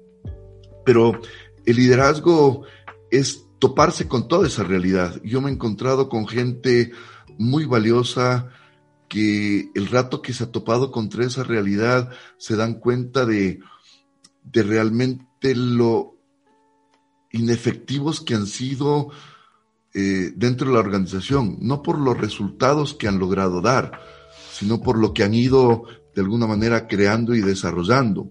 Pero 0.85 1.21
el 1.65 1.77
liderazgo 1.77 2.63
es 3.11 3.45
toparse 3.59 4.07
con 4.07 4.29
toda 4.29 4.47
esa 4.47 4.63
realidad. 4.63 5.21
Yo 5.25 5.41
me 5.41 5.51
he 5.51 5.53
encontrado 5.53 6.09
con 6.09 6.29
gente 6.29 6.93
muy 7.39 7.65
valiosa 7.65 8.53
que 9.09 9.71
el 9.75 9.87
rato 9.89 10.23
que 10.23 10.33
se 10.33 10.45
ha 10.45 10.53
topado 10.53 10.91
contra 10.91 11.25
esa 11.25 11.45
realidad 11.45 12.11
se 12.39 12.57
dan 12.57 12.75
cuenta 12.75 13.25
de, 13.25 13.61
de 14.45 14.63
realmente 14.63 15.55
lo 15.55 16.17
inefectivos 17.33 18.21
que 18.21 18.35
han 18.35 18.47
sido 18.47 19.11
eh, 19.95 20.33
dentro 20.35 20.69
de 20.69 20.75
la 20.75 20.81
organización, 20.81 21.59
no 21.61 21.83
por 21.83 21.99
los 21.99 22.19
resultados 22.19 22.95
que 22.95 23.09
han 23.09 23.19
logrado 23.19 23.61
dar, 23.61 24.01
sino 24.53 24.81
por 24.81 24.99
lo 24.99 25.15
que 25.15 25.23
han 25.23 25.35
ido 25.35 25.85
de 26.15 26.23
alguna 26.23 26.47
manera 26.47 26.87
creando 26.87 27.35
y 27.35 27.41
desarrollando. 27.41 28.29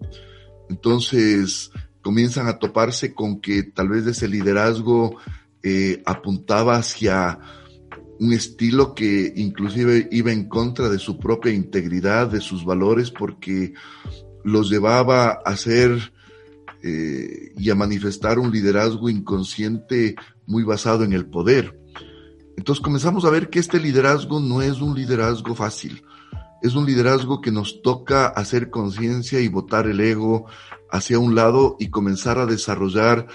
Entonces 0.70 1.72
comienzan 2.01 2.48
a 2.48 2.60
toparse 2.60 3.13
con 3.13 3.41
que 3.41 3.63
tal 3.63 3.89
vez 3.89 4.05
ese 4.05 4.27
liderazgo 4.27 5.17
eh, 5.63 6.03
apuntaba 6.05 6.77
hacia 6.77 7.39
un 8.19 8.34
estilo 8.34 8.93
que 8.93 9.34
inclusive 9.36 10.07
iba 10.12 10.31
en 10.31 10.48
contra 10.48 10.89
de 10.89 11.00
su 11.00 11.17
propia 11.17 11.51
integridad, 11.51 12.27
de 12.27 12.41
sus 12.41 12.63
valores, 12.63 13.12
porque 13.12 13.74
los 14.43 14.69
llevaba 14.69 15.31
a 15.31 15.57
ser 15.57 16.13
eh, 16.84 17.51
y 17.57 17.69
a 17.69 17.75
manifestar 17.75 18.39
un 18.39 18.51
liderazgo 18.51 19.10
inconsciente 19.10 20.15
muy 20.45 20.63
basado 20.63 21.03
en 21.03 21.13
el 21.13 21.25
poder. 21.25 21.79
Entonces 22.57 22.84
comenzamos 22.84 23.25
a 23.25 23.29
ver 23.29 23.50
que 23.50 23.60
este 23.60 23.79
liderazgo 23.79 24.39
no 24.39 24.62
es 24.62 24.79
un 24.79 24.95
liderazgo 24.95 25.55
fácil, 25.55 26.03
es 26.62 26.75
un 26.75 26.86
liderazgo 26.86 27.41
que 27.41 27.51
nos 27.51 27.81
toca 27.81 28.27
hacer 28.27 28.69
conciencia 28.69 29.39
y 29.39 29.48
botar 29.48 29.88
el 29.88 30.00
ego 30.00 30.45
hacia 30.91 31.19
un 31.19 31.36
lado 31.36 31.75
y 31.79 31.89
comenzar 31.89 32.38
a 32.38 32.45
desarrollar 32.45 33.27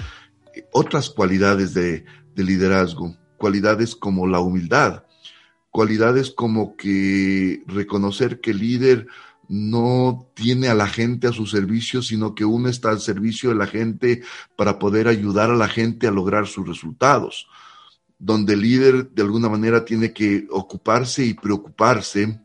otras 0.72 1.10
cualidades 1.10 1.74
de, 1.74 2.04
de 2.34 2.44
liderazgo, 2.44 3.16
cualidades 3.40 3.96
como 3.96 4.26
la 4.26 4.38
humildad, 4.38 5.04
cualidades 5.70 6.30
como 6.30 6.76
que 6.76 7.62
reconocer 7.66 8.40
que 8.42 8.50
el 8.50 8.58
líder 8.58 9.06
no 9.48 10.30
tiene 10.34 10.68
a 10.68 10.74
la 10.74 10.86
gente 10.86 11.26
a 11.26 11.32
su 11.32 11.46
servicio, 11.46 12.02
sino 12.02 12.34
que 12.34 12.44
uno 12.44 12.68
está 12.68 12.90
al 12.90 13.00
servicio 13.00 13.48
de 13.48 13.56
la 13.56 13.66
gente 13.66 14.22
para 14.56 14.78
poder 14.78 15.08
ayudar 15.08 15.50
a 15.50 15.56
la 15.56 15.68
gente 15.68 16.06
a 16.06 16.10
lograr 16.10 16.46
sus 16.48 16.68
resultados, 16.68 17.48
donde 18.18 18.52
el 18.52 18.60
líder 18.60 19.10
de 19.10 19.22
alguna 19.22 19.48
manera 19.48 19.86
tiene 19.86 20.12
que 20.12 20.46
ocuparse 20.50 21.24
y 21.24 21.32
preocuparse 21.32 22.42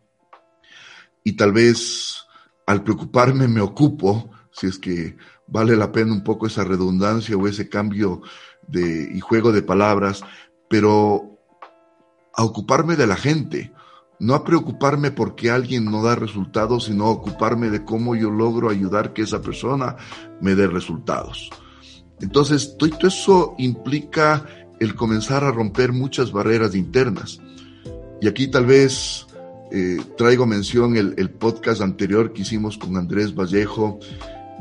y 1.25 1.33
tal 1.33 1.51
vez 1.51 2.23
al 2.65 2.83
preocuparme 2.83 3.49
me 3.49 3.59
ocupo, 3.59 4.31
si 4.53 4.67
es 4.67 4.79
que 4.79 5.17
vale 5.45 5.75
la 5.75 5.91
pena 5.91 6.13
un 6.13 6.23
poco 6.23 6.47
esa 6.47 6.63
redundancia 6.63 7.35
o 7.35 7.47
ese 7.49 7.67
cambio 7.67 8.21
de, 8.67 9.11
y 9.13 9.19
juego 9.19 9.51
de 9.51 9.61
palabras, 9.61 10.23
pero 10.69 11.39
a 12.35 12.43
ocuparme 12.43 12.95
de 12.95 13.07
la 13.07 13.15
gente, 13.15 13.71
no 14.19 14.33
a 14.33 14.43
preocuparme 14.43 15.11
porque 15.11 15.51
alguien 15.51 15.85
no 15.85 16.03
da 16.03 16.15
resultados, 16.15 16.85
sino 16.85 17.05
a 17.05 17.11
ocuparme 17.11 17.69
de 17.69 17.83
cómo 17.83 18.15
yo 18.15 18.29
logro 18.29 18.69
ayudar 18.69 19.13
que 19.13 19.23
esa 19.23 19.41
persona 19.41 19.97
me 20.41 20.55
dé 20.55 20.67
resultados. 20.67 21.49
Entonces, 22.21 22.77
todo 22.77 23.07
eso 23.07 23.55
implica 23.57 24.45
el 24.79 24.95
comenzar 24.95 25.43
a 25.43 25.51
romper 25.51 25.91
muchas 25.91 26.31
barreras 26.31 26.75
internas. 26.75 27.39
Y 28.21 28.27
aquí 28.27 28.47
tal 28.47 28.65
vez 28.65 29.27
eh, 29.71 29.97
traigo 30.17 30.45
mención 30.45 30.95
el, 30.95 31.29
podcast 31.31 31.81
anterior 31.81 32.33
que 32.33 32.43
hicimos 32.43 32.77
con 32.77 32.95
Andrés 32.97 33.35
Vallejo 33.35 33.99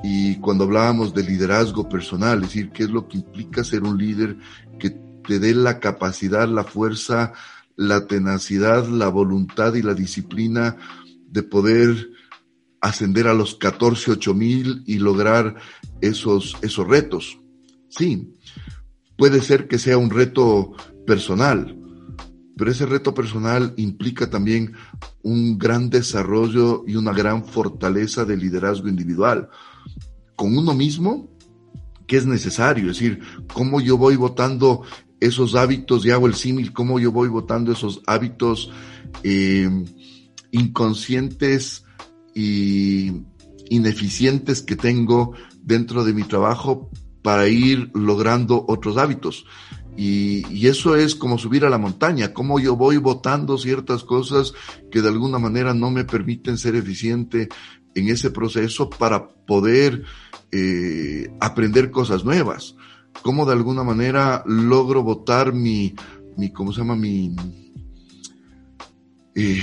y 0.03 0.37
cuando 0.41 0.65
hablábamos 0.65 1.15
de 1.15 1.23
liderazgo 1.23 1.89
personal, 1.89 2.39
es 2.39 2.49
decir, 2.49 2.71
qué 2.71 2.85
es 2.85 2.91
lo 2.91 3.07
que 3.07 3.19
implica 3.19 3.65
ser 3.65 3.85
un 3.85 3.97
líder 3.97 4.37
que 4.79 4.91
te 5.27 5.39
dé 5.39 5.55
la 5.55 5.81
capacidad, 5.81 6.49
la 6.49 6.65
fuerza, 6.65 7.33
la 7.77 8.07
tenacidad, 8.07 8.87
la 8.89 9.09
voluntad 9.09 9.75
y 9.75 9.83
la 9.83 9.95
disciplina 9.95 10.77
de 11.29 11.43
poder 11.43 12.11
ascender 12.81 13.27
a 13.27 13.35
los 13.35 13.55
14, 13.55 14.13
8 14.13 14.35
mil 14.35 14.83
y 14.87 14.99
lograr 14.99 15.57
esos, 16.01 16.57
esos 16.63 16.87
retos. 16.87 17.39
Sí, 17.89 18.35
puede 19.17 19.41
ser 19.41 19.69
que 19.69 19.79
sea 19.79 19.97
un 19.97 20.11
reto 20.11 20.73
personal, 21.07 21.79
pero 22.57 22.71
ese 22.71 22.87
reto 22.87 23.15
personal 23.15 23.75
implica 23.77 24.31
también 24.31 24.75
un 25.23 25.59
gran 25.59 25.91
desarrollo 25.91 26.85
y 26.87 26.97
una 26.97 27.13
gran 27.13 27.45
fortaleza 27.45 28.25
de 28.25 28.37
liderazgo 28.37 28.89
individual. 28.89 29.49
Con 30.37 30.57
uno 30.57 30.75
mismo, 30.75 31.31
que 32.07 32.17
es 32.17 32.27
necesario, 32.27 32.91
es 32.91 32.99
decir, 32.99 33.21
cómo 33.53 33.81
yo 33.81 33.97
voy 33.97 34.17
votando 34.17 34.83
esos 35.25 35.55
hábitos, 35.55 36.05
y 36.05 36.11
hago 36.11 36.27
el 36.27 36.35
símil, 36.35 36.73
cómo 36.73 36.99
yo 36.99 37.11
voy 37.11 37.29
votando 37.29 37.73
esos 37.73 38.03
hábitos 38.07 38.71
eh, 39.23 39.69
inconscientes 40.51 41.85
y 42.35 43.13
ineficientes 43.71 44.61
que 44.63 44.77
tengo 44.77 45.33
dentro 45.63 46.05
de 46.05 46.13
mi 46.13 46.25
trabajo 46.25 46.91
para 47.23 47.49
ir 47.49 47.91
logrando 47.95 48.65
otros 48.69 48.99
hábitos. 48.99 49.47
Y, 49.97 50.67
eso 50.67 50.97
es 50.97 51.15
como 51.15 51.39
subir 51.39 51.65
a 51.65 51.71
la 51.71 51.79
montaña, 51.79 52.33
cómo 52.33 52.59
yo 52.59 52.75
voy 52.77 52.97
votando 52.97 53.57
ciertas 53.59 54.03
cosas 54.03 54.53
que 54.91 55.01
de 55.01 55.09
alguna 55.09 55.39
manera 55.39 55.73
no 55.73 55.91
me 55.91 56.05
permiten 56.05 56.59
ser 56.59 56.75
eficiente 56.75 57.49
en 57.95 58.09
ese 58.09 58.31
proceso 58.31 58.91
para 58.91 59.29
poder 59.29 60.03
eh, 60.51 61.31
aprender 61.41 61.91
cosas 61.91 62.25
nuevas 62.25 62.75
cómo 63.23 63.47
de 63.47 63.53
alguna 63.53 63.83
manera 63.83 64.43
logro 64.47 65.03
votar 65.03 65.53
mi, 65.53 65.95
mi 66.37 66.51
¿cómo 66.51 66.73
se 66.73 66.81
llama? 66.81 66.97
Mi, 66.97 67.35
eh, 69.35 69.63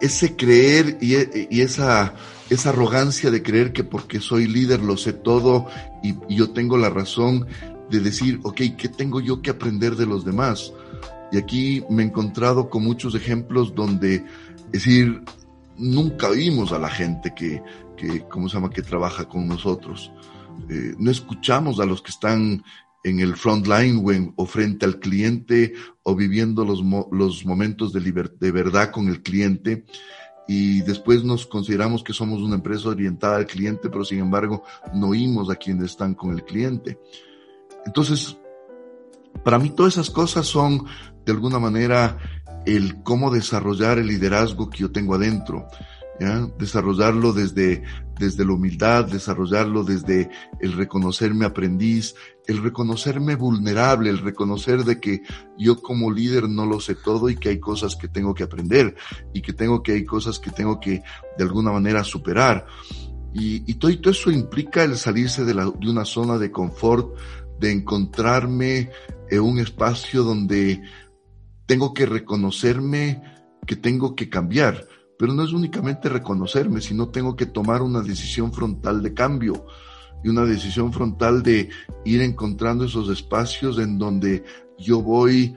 ese 0.00 0.36
creer 0.36 0.98
y, 1.00 1.14
y, 1.50 1.60
esa, 1.62 2.14
esa 2.50 2.68
arrogancia 2.68 3.30
de 3.30 3.42
creer 3.42 3.72
que 3.72 3.84
porque 3.84 4.20
soy 4.20 4.46
líder 4.46 4.80
lo 4.80 4.96
sé 4.96 5.12
todo 5.12 5.66
y, 6.02 6.14
y, 6.28 6.36
yo 6.36 6.50
tengo 6.50 6.76
la 6.76 6.90
razón 6.90 7.46
de 7.90 8.00
decir, 8.00 8.40
ok, 8.42 8.60
¿qué 8.76 8.88
tengo 8.88 9.20
yo 9.20 9.42
que 9.42 9.50
aprender 9.50 9.96
de 9.96 10.06
los 10.06 10.24
demás? 10.24 10.72
Y 11.32 11.38
aquí 11.38 11.84
me 11.90 12.02
he 12.02 12.06
encontrado 12.06 12.68
con 12.68 12.84
muchos 12.84 13.14
ejemplos 13.14 13.74
donde, 13.74 14.16
es 14.66 14.84
decir, 14.84 15.22
nunca 15.76 16.28
oímos 16.28 16.72
a 16.72 16.78
la 16.78 16.88
gente 16.88 17.32
que, 17.34 17.62
que, 17.96 18.24
¿cómo 18.28 18.48
se 18.48 18.54
llama?, 18.56 18.70
que 18.70 18.82
trabaja 18.82 19.28
con 19.28 19.48
nosotros. 19.48 20.12
Eh, 20.68 20.94
no 20.98 21.10
escuchamos 21.10 21.80
a 21.80 21.86
los 21.86 22.02
que 22.02 22.10
están 22.10 22.62
en 23.04 23.20
el 23.20 23.36
front 23.36 23.66
line 23.66 24.32
o, 24.36 24.46
frente 24.46 24.84
al 24.84 24.98
cliente 24.98 25.74
o 26.02 26.14
viviendo 26.14 26.64
los, 26.64 26.82
los 27.12 27.44
momentos 27.46 27.92
de, 27.92 28.00
de 28.00 28.52
verdad 28.52 28.90
con 28.90 29.08
el 29.08 29.22
cliente 29.22 29.84
y 30.48 30.80
después 30.82 31.24
nos 31.24 31.46
consideramos 31.46 32.02
que 32.02 32.12
somos 32.12 32.40
una 32.40 32.56
empresa 32.56 32.88
orientada 32.88 33.36
al 33.36 33.46
cliente, 33.46 33.88
pero 33.88 34.04
sin 34.04 34.20
embargo 34.20 34.62
no 34.94 35.08
oímos 35.08 35.50
a 35.50 35.56
quienes 35.56 35.86
están 35.86 36.14
con 36.14 36.32
el 36.32 36.44
cliente. 36.44 36.98
Entonces, 37.84 38.36
para 39.44 39.58
mí 39.58 39.70
todas 39.70 39.94
esas 39.94 40.10
cosas 40.10 40.46
son 40.46 40.84
de 41.24 41.32
alguna 41.32 41.58
manera 41.58 42.18
el 42.64 43.02
cómo 43.02 43.30
desarrollar 43.30 43.98
el 43.98 44.08
liderazgo 44.08 44.70
que 44.70 44.78
yo 44.78 44.90
tengo 44.90 45.14
adentro. 45.14 45.66
Desarrollarlo 46.58 47.32
desde, 47.32 47.82
desde 48.18 48.44
la 48.44 48.52
humildad, 48.52 49.04
desarrollarlo 49.04 49.84
desde 49.84 50.30
el 50.60 50.72
reconocerme 50.72 51.44
aprendiz, 51.44 52.14
el 52.46 52.62
reconocerme 52.62 53.36
vulnerable, 53.36 54.08
el 54.08 54.18
reconocer 54.18 54.84
de 54.84 54.98
que 54.98 55.22
yo 55.58 55.76
como 55.82 56.10
líder 56.10 56.48
no 56.48 56.64
lo 56.64 56.80
sé 56.80 56.94
todo 56.94 57.28
y 57.28 57.36
que 57.36 57.50
hay 57.50 57.60
cosas 57.60 57.96
que 57.96 58.08
tengo 58.08 58.34
que 58.34 58.44
aprender 58.44 58.94
y 59.34 59.42
que 59.42 59.52
tengo 59.52 59.82
que 59.82 59.92
hay 59.92 60.04
cosas 60.04 60.38
que 60.38 60.50
tengo 60.50 60.80
que 60.80 61.02
de 61.36 61.44
alguna 61.44 61.70
manera 61.70 62.02
superar. 62.02 62.66
Y, 63.34 63.70
y 63.70 63.74
todo, 63.74 63.94
todo, 64.00 64.12
eso 64.12 64.30
implica 64.30 64.84
el 64.84 64.96
salirse 64.96 65.44
de, 65.44 65.52
la, 65.52 65.64
de 65.64 65.90
una 65.90 66.06
zona 66.06 66.38
de 66.38 66.50
confort, 66.50 67.14
de 67.60 67.72
encontrarme 67.72 68.90
en 69.30 69.40
un 69.40 69.58
espacio 69.58 70.22
donde 70.22 70.80
tengo 71.66 71.92
que 71.92 72.06
reconocerme 72.06 73.22
que 73.66 73.76
tengo 73.76 74.14
que 74.14 74.30
cambiar, 74.30 74.86
pero 75.18 75.32
no 75.32 75.44
es 75.44 75.52
únicamente 75.52 76.08
reconocerme, 76.08 76.80
sino 76.80 77.08
tengo 77.08 77.36
que 77.36 77.46
tomar 77.46 77.82
una 77.82 78.00
decisión 78.00 78.52
frontal 78.52 79.02
de 79.02 79.14
cambio 79.14 79.66
y 80.22 80.28
una 80.28 80.44
decisión 80.44 80.92
frontal 80.92 81.42
de 81.42 81.70
ir 82.04 82.20
encontrando 82.22 82.84
esos 82.84 83.08
espacios 83.08 83.78
en 83.78 83.98
donde 83.98 84.44
yo 84.78 85.00
voy 85.00 85.56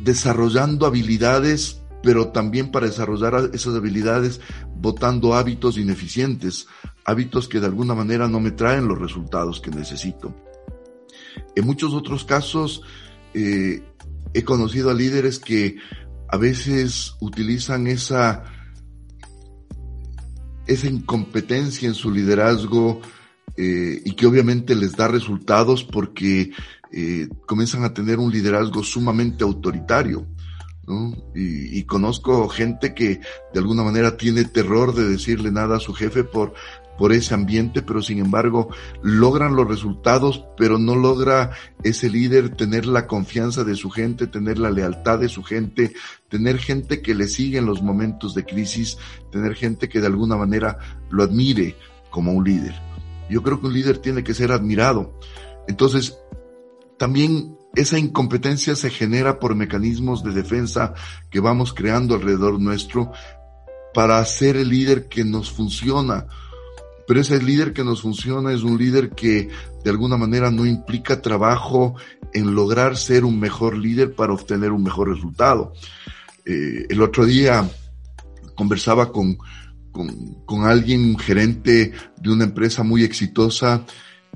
desarrollando 0.00 0.86
habilidades, 0.86 1.80
pero 2.02 2.28
también 2.28 2.70
para 2.70 2.86
desarrollar 2.86 3.50
esas 3.52 3.74
habilidades 3.74 4.40
botando 4.76 5.34
hábitos 5.34 5.78
ineficientes, 5.78 6.66
hábitos 7.04 7.48
que 7.48 7.60
de 7.60 7.66
alguna 7.66 7.94
manera 7.94 8.26
no 8.28 8.40
me 8.40 8.50
traen 8.50 8.88
los 8.88 8.98
resultados 8.98 9.60
que 9.60 9.70
necesito. 9.70 10.34
En 11.54 11.66
muchos 11.66 11.94
otros 11.94 12.24
casos 12.24 12.82
eh, 13.34 13.82
he 14.34 14.44
conocido 14.44 14.90
a 14.90 14.94
líderes 14.94 15.38
que 15.38 15.76
a 16.32 16.38
veces 16.38 17.14
utilizan 17.20 17.86
esa, 17.86 18.44
esa 20.66 20.88
incompetencia 20.88 21.86
en 21.86 21.94
su 21.94 22.10
liderazgo 22.10 23.02
eh, 23.58 24.00
y 24.02 24.14
que 24.14 24.26
obviamente 24.26 24.74
les 24.74 24.96
da 24.96 25.08
resultados 25.08 25.84
porque 25.84 26.52
eh, 26.90 27.28
comienzan 27.46 27.84
a 27.84 27.92
tener 27.92 28.18
un 28.18 28.32
liderazgo 28.32 28.82
sumamente 28.82 29.44
autoritario. 29.44 30.26
y, 31.34 31.84
conozco 31.84 32.48
gente 32.48 32.94
que 32.94 33.20
de 33.52 33.60
alguna 33.60 33.82
manera 33.82 34.16
tiene 34.16 34.44
terror 34.44 34.94
de 34.94 35.04
decirle 35.04 35.52
nada 35.52 35.76
a 35.76 35.80
su 35.80 35.92
jefe 35.92 36.24
por 36.24 36.54
por 36.98 37.12
ese 37.12 37.34
ambiente, 37.34 37.82
pero 37.82 38.02
sin 38.02 38.18
embargo 38.18 38.68
logran 39.02 39.56
los 39.56 39.66
resultados, 39.66 40.44
pero 40.56 40.78
no 40.78 40.94
logra 40.94 41.50
ese 41.82 42.10
líder 42.10 42.50
tener 42.50 42.86
la 42.86 43.06
confianza 43.06 43.64
de 43.64 43.74
su 43.74 43.90
gente, 43.90 44.26
tener 44.26 44.58
la 44.58 44.70
lealtad 44.70 45.18
de 45.18 45.28
su 45.28 45.42
gente, 45.42 45.94
tener 46.28 46.58
gente 46.58 47.02
que 47.02 47.14
le 47.14 47.28
sigue 47.28 47.58
en 47.58 47.66
los 47.66 47.82
momentos 47.82 48.34
de 48.34 48.44
crisis, 48.44 48.98
tener 49.30 49.54
gente 49.54 49.88
que 49.88 50.00
de 50.00 50.06
alguna 50.06 50.36
manera 50.36 50.78
lo 51.10 51.22
admire 51.22 51.76
como 52.10 52.32
un 52.32 52.44
líder. 52.44 52.74
Yo 53.28 53.42
creo 53.42 53.60
que 53.60 53.66
un 53.66 53.72
líder 53.72 53.98
tiene 53.98 54.22
que 54.22 54.34
ser 54.34 54.52
admirado. 54.52 55.18
Entonces, 55.66 56.18
también 56.98 57.56
esa 57.74 57.98
incompetencia 57.98 58.76
se 58.76 58.90
genera 58.90 59.38
por 59.38 59.54
mecanismos 59.54 60.22
de 60.22 60.32
defensa 60.32 60.94
que 61.30 61.40
vamos 61.40 61.72
creando 61.72 62.14
alrededor 62.14 62.60
nuestro 62.60 63.12
para 63.94 64.24
ser 64.24 64.56
el 64.56 64.68
líder 64.68 65.08
que 65.08 65.24
nos 65.24 65.50
funciona, 65.50 66.26
pero 67.06 67.20
ese 67.20 67.42
líder 67.42 67.72
que 67.72 67.84
nos 67.84 68.02
funciona 68.02 68.52
es 68.52 68.62
un 68.62 68.78
líder 68.78 69.10
que 69.10 69.48
de 69.84 69.90
alguna 69.90 70.16
manera 70.16 70.50
no 70.50 70.66
implica 70.66 71.20
trabajo 71.20 71.94
en 72.32 72.54
lograr 72.54 72.96
ser 72.96 73.24
un 73.24 73.38
mejor 73.38 73.76
líder 73.76 74.14
para 74.14 74.32
obtener 74.32 74.72
un 74.72 74.82
mejor 74.82 75.08
resultado. 75.08 75.72
Eh, 76.44 76.86
el 76.88 77.02
otro 77.02 77.24
día 77.24 77.68
conversaba 78.54 79.12
con, 79.12 79.38
con, 79.90 80.34
con 80.44 80.64
alguien, 80.64 81.04
un 81.04 81.18
gerente 81.18 81.92
de 82.16 82.30
una 82.30 82.44
empresa 82.44 82.82
muy 82.82 83.04
exitosa, 83.04 83.84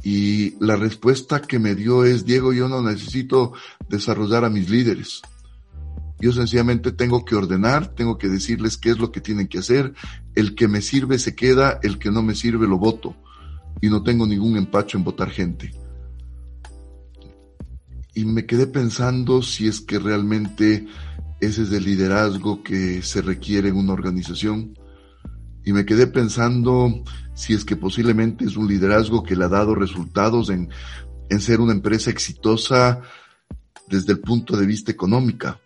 y 0.03 0.55
la 0.63 0.77
respuesta 0.77 1.41
que 1.41 1.59
me 1.59 1.75
dio 1.75 2.05
es, 2.05 2.27
Diego, 2.27 2.53
yo 2.53 2.69
no 2.69 2.83
necesito 2.83 3.53
desarrollar 3.89 4.45
a 4.45 4.51
mis 4.51 4.69
líderes. 4.69 5.23
Yo 6.21 6.33
sencillamente 6.33 6.93
tengo 6.93 7.25
que 7.25 7.35
ordenar, 7.35 7.95
tengo 7.95 8.17
que 8.17 8.29
decirles 8.29 8.77
qué 8.77 8.91
es 8.91 8.99
lo 8.99 9.13
que 9.13 9.21
tienen 9.21 9.49
que 9.49 9.59
hacer. 9.59 9.95
El 10.35 10.55
que 10.55 10.69
me 10.69 10.81
sirve 10.81 11.19
se 11.19 11.35
queda, 11.35 11.79
el 11.83 11.99
que 11.99 12.11
no 12.11 12.23
me 12.23 12.35
sirve 12.35 12.67
lo 12.67 12.79
voto. 12.79 13.15
Y 13.83 13.89
no 13.89 14.03
tengo 14.03 14.27
ningún 14.27 14.57
empacho 14.57 14.97
en 14.97 15.05
votar 15.05 15.31
gente. 15.31 15.73
y 18.17 18.25
me 18.25 18.47
quedé 18.47 18.67
pensando 18.67 19.43
si 19.43 19.69
es 19.69 19.83
que 19.83 19.99
realmente 19.99 20.87
ese 21.39 21.65
es 21.65 21.73
el 21.73 21.85
liderazgo 21.85 22.63
que 22.63 23.03
se 23.03 23.21
requiere 23.21 23.69
en 23.69 23.77
una 23.77 23.93
organización. 23.93 24.75
Y 25.67 25.75
me 25.75 25.85
quedé 25.85 26.07
pensando 26.07 27.05
si 27.35 27.53
es 27.53 27.67
que 27.67 27.77
posiblemente 27.77 28.47
es 28.47 28.57
un 28.57 28.69
liderazgo 28.69 29.23
que 29.23 29.37
le 29.37 29.45
ha 29.45 29.49
dado 29.49 29.75
resultados 29.75 30.49
en, 30.49 30.71
en 31.29 31.41
ser 31.43 31.61
una 31.61 31.75
empresa 31.75 32.11
exitosa 32.11 33.03
desde 33.87 34.13
el 34.15 34.21
punto 34.21 34.57
de 34.57 34.65
vista 34.65 34.91
económica. 34.91 35.61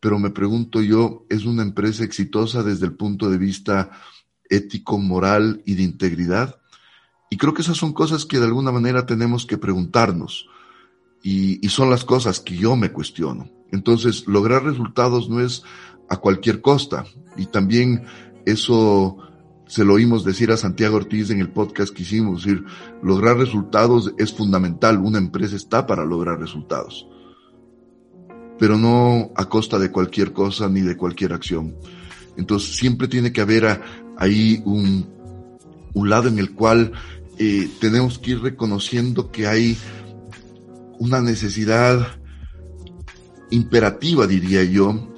Pero 0.00 0.18
me 0.18 0.30
pregunto 0.30 0.80
yo, 0.80 1.26
¿es 1.28 1.44
una 1.44 1.62
empresa 1.62 2.04
exitosa 2.04 2.62
desde 2.62 2.86
el 2.86 2.94
punto 2.94 3.30
de 3.30 3.38
vista 3.38 3.90
ético, 4.48 4.98
moral 4.98 5.62
y 5.66 5.74
de 5.74 5.82
integridad? 5.82 6.58
Y 7.30 7.36
creo 7.36 7.54
que 7.54 7.62
esas 7.62 7.76
son 7.76 7.92
cosas 7.92 8.24
que 8.24 8.38
de 8.38 8.46
alguna 8.46 8.72
manera 8.72 9.06
tenemos 9.06 9.46
que 9.46 9.58
preguntarnos 9.58 10.48
y, 11.22 11.68
son 11.68 11.90
las 11.90 12.04
cosas 12.04 12.40
que 12.40 12.56
yo 12.56 12.76
me 12.76 12.90
cuestiono. 12.90 13.48
Entonces, 13.70 14.26
lograr 14.26 14.64
resultados 14.64 15.28
no 15.28 15.40
es 15.40 15.62
a 16.08 16.16
cualquier 16.16 16.60
costa. 16.60 17.04
Y 17.36 17.46
también 17.46 18.04
eso 18.46 19.18
se 19.66 19.84
lo 19.84 19.94
oímos 19.94 20.24
decir 20.24 20.50
a 20.50 20.56
Santiago 20.56 20.96
Ortiz 20.96 21.30
en 21.30 21.40
el 21.40 21.50
podcast 21.50 21.94
que 21.94 22.02
hicimos, 22.02 22.42
decir, 22.42 22.64
lograr 23.02 23.36
resultados 23.36 24.12
es 24.18 24.32
fundamental, 24.32 24.98
una 24.98 25.18
empresa 25.18 25.54
está 25.54 25.86
para 25.86 26.04
lograr 26.04 26.40
resultados, 26.40 27.06
pero 28.60 28.76
no 28.76 29.32
a 29.36 29.46
costa 29.46 29.78
de 29.78 29.90
cualquier 29.90 30.34
cosa 30.34 30.68
ni 30.68 30.82
de 30.82 30.94
cualquier 30.94 31.32
acción. 31.32 31.74
Entonces 32.36 32.76
siempre 32.76 33.08
tiene 33.08 33.32
que 33.32 33.40
haber 33.40 33.80
ahí 34.18 34.60
un, 34.66 35.08
un 35.94 36.10
lado 36.10 36.28
en 36.28 36.38
el 36.38 36.52
cual 36.52 36.92
eh, 37.38 37.70
tenemos 37.80 38.18
que 38.18 38.32
ir 38.32 38.42
reconociendo 38.42 39.32
que 39.32 39.46
hay 39.46 39.78
una 40.98 41.22
necesidad 41.22 42.06
imperativa, 43.48 44.26
diría 44.26 44.62
yo, 44.62 45.08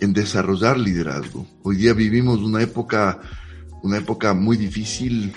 en 0.00 0.14
desarrollar 0.14 0.78
liderazgo. 0.78 1.46
Hoy 1.64 1.76
día 1.76 1.92
vivimos 1.92 2.40
una 2.40 2.62
época, 2.62 3.20
una 3.82 3.98
época 3.98 4.32
muy 4.32 4.56
difícil 4.56 5.34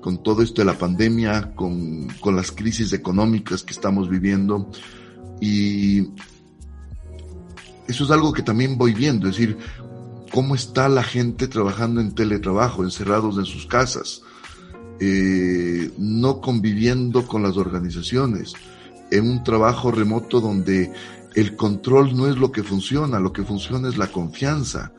con 0.00 0.22
todo 0.22 0.40
esto 0.40 0.62
de 0.62 0.66
la 0.66 0.78
pandemia, 0.78 1.54
con, 1.54 2.08
con 2.20 2.34
las 2.34 2.52
crisis 2.52 2.94
económicas 2.94 3.62
que 3.62 3.74
estamos 3.74 4.08
viviendo. 4.08 4.70
Y 5.42 6.08
eso 7.88 8.04
es 8.04 8.10
algo 8.10 8.32
que 8.32 8.42
también 8.42 8.78
voy 8.78 8.94
viendo, 8.94 9.28
es 9.28 9.36
decir, 9.36 9.58
cómo 10.32 10.54
está 10.54 10.88
la 10.88 11.02
gente 11.02 11.48
trabajando 11.48 12.00
en 12.00 12.14
teletrabajo, 12.14 12.82
encerrados 12.82 13.38
en 13.38 13.44
sus 13.44 13.66
casas, 13.66 14.22
eh, 15.00 15.90
no 15.98 16.40
conviviendo 16.40 17.26
con 17.26 17.42
las 17.42 17.56
organizaciones 17.56 18.54
en 19.10 19.28
un 19.28 19.44
trabajo 19.44 19.90
remoto 19.90 20.40
donde 20.40 20.92
el 21.34 21.56
control 21.56 22.16
no 22.16 22.28
es 22.28 22.36
lo 22.36 22.52
que 22.52 22.62
funciona, 22.62 23.20
lo 23.20 23.32
que 23.32 23.42
funciona 23.42 23.88
es 23.88 23.96
la 23.96 24.08
confianza, 24.08 24.92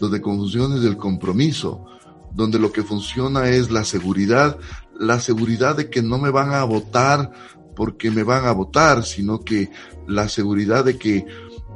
donde 0.00 0.20
funciona 0.20 0.76
es 0.76 0.84
el 0.84 0.96
compromiso, 0.96 1.86
donde 2.34 2.58
lo 2.58 2.72
que 2.72 2.82
funciona 2.82 3.48
es 3.48 3.70
la 3.70 3.84
seguridad, 3.84 4.58
la 4.98 5.20
seguridad 5.20 5.76
de 5.76 5.90
que 5.90 6.02
no 6.02 6.18
me 6.18 6.30
van 6.30 6.52
a 6.52 6.64
votar 6.64 7.32
porque 7.76 8.10
me 8.10 8.22
van 8.22 8.46
a 8.46 8.52
votar, 8.52 9.04
sino 9.04 9.40
que 9.40 9.70
la 10.06 10.28
seguridad 10.28 10.84
de 10.84 10.98
que 10.98 11.26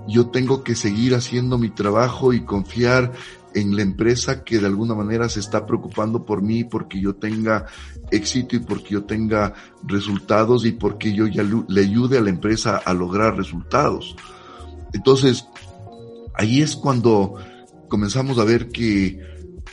yo 0.08 0.28
tengo 0.28 0.62
que 0.62 0.74
seguir 0.74 1.14
haciendo 1.14 1.58
mi 1.58 1.70
trabajo 1.70 2.32
y 2.32 2.44
confiar 2.44 3.12
en 3.54 3.74
la 3.74 3.82
empresa 3.82 4.44
que 4.44 4.58
de 4.58 4.66
alguna 4.66 4.94
manera 4.94 5.28
se 5.28 5.40
está 5.40 5.64
preocupando 5.64 6.24
por 6.24 6.42
mí 6.42 6.64
porque 6.64 7.00
yo 7.00 7.14
tenga 7.14 7.66
éxito 8.10 8.54
y 8.56 8.58
porque 8.60 8.90
yo 8.90 9.04
tenga 9.04 9.54
resultados 9.82 10.66
y 10.66 10.72
porque 10.72 11.14
yo 11.14 11.26
ya 11.26 11.42
le 11.42 11.80
ayude 11.80 12.18
a 12.18 12.20
la 12.20 12.30
empresa 12.30 12.76
a 12.76 12.92
lograr 12.92 13.36
resultados. 13.36 14.14
Entonces, 14.92 15.46
ahí 16.34 16.60
es 16.60 16.76
cuando 16.76 17.36
comenzamos 17.88 18.38
a 18.38 18.44
ver 18.44 18.68
que 18.68 19.18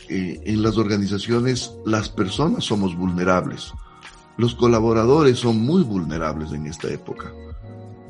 eh, 0.08 0.41
en 0.46 0.63
las 0.63 0.78
organizaciones 0.78 1.74
las 1.86 2.10
personas 2.10 2.63
somos 2.63 2.96
vulnerables. 2.96 3.74
Los 4.38 4.56
colaboradores 4.56 5.39
son 5.39 5.60
muy 5.60 5.84
vulnerables 5.84 6.54
en 6.54 6.67
esta 6.67 6.89
época 6.89 7.32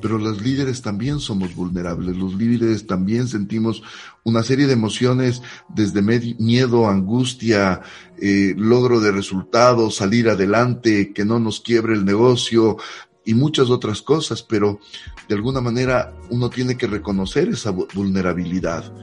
pero 0.04 0.18
los 0.18 0.42
líderes 0.42 0.82
también 0.82 1.22
somos 1.22 1.56
vulnerables, 1.56 2.18
los 2.18 2.34
líderes 2.36 2.86
también 2.86 3.30
sentimos 3.30 3.82
una 4.26 4.44
serie 4.44 4.68
de 4.68 4.74
emociones 4.74 5.42
desde 5.70 6.02
miedo, 6.02 6.90
angustia, 6.90 7.80
eh, 8.22 8.54
logro 8.58 9.00
de 9.00 9.14
resultados, 9.14 9.96
salir 9.96 10.28
adelante, 10.28 11.14
que 11.14 11.24
no 11.24 11.40
nos 11.40 11.62
quiebre 11.62 11.94
el 11.94 12.04
negocio 12.04 12.76
y 13.24 13.34
muchas 13.34 13.70
otras 13.70 14.02
cosas, 14.02 14.44
pero 14.44 14.82
de 15.30 15.36
alguna 15.36 15.62
manera 15.62 16.14
uno 16.30 16.50
tiene 16.50 16.76
que 16.76 16.88
reconocer 16.88 17.48
esa 17.48 17.72
vulnerabilidad 17.72 18.94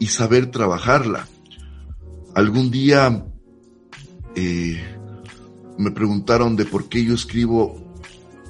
y 0.00 0.08
saber 0.08 0.50
trabajarla. 0.50 1.28
Algún 2.34 2.72
día 2.72 3.24
eh, 4.34 4.82
me 5.78 5.92
preguntaron 5.92 6.56
de 6.56 6.64
por 6.64 6.88
qué 6.88 7.04
yo 7.04 7.14
escribo 7.14 7.94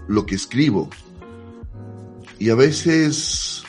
lo 0.08 0.24
que 0.24 0.36
escribo 0.36 0.88
y 2.38 2.50
a 2.50 2.54
veces 2.54 3.62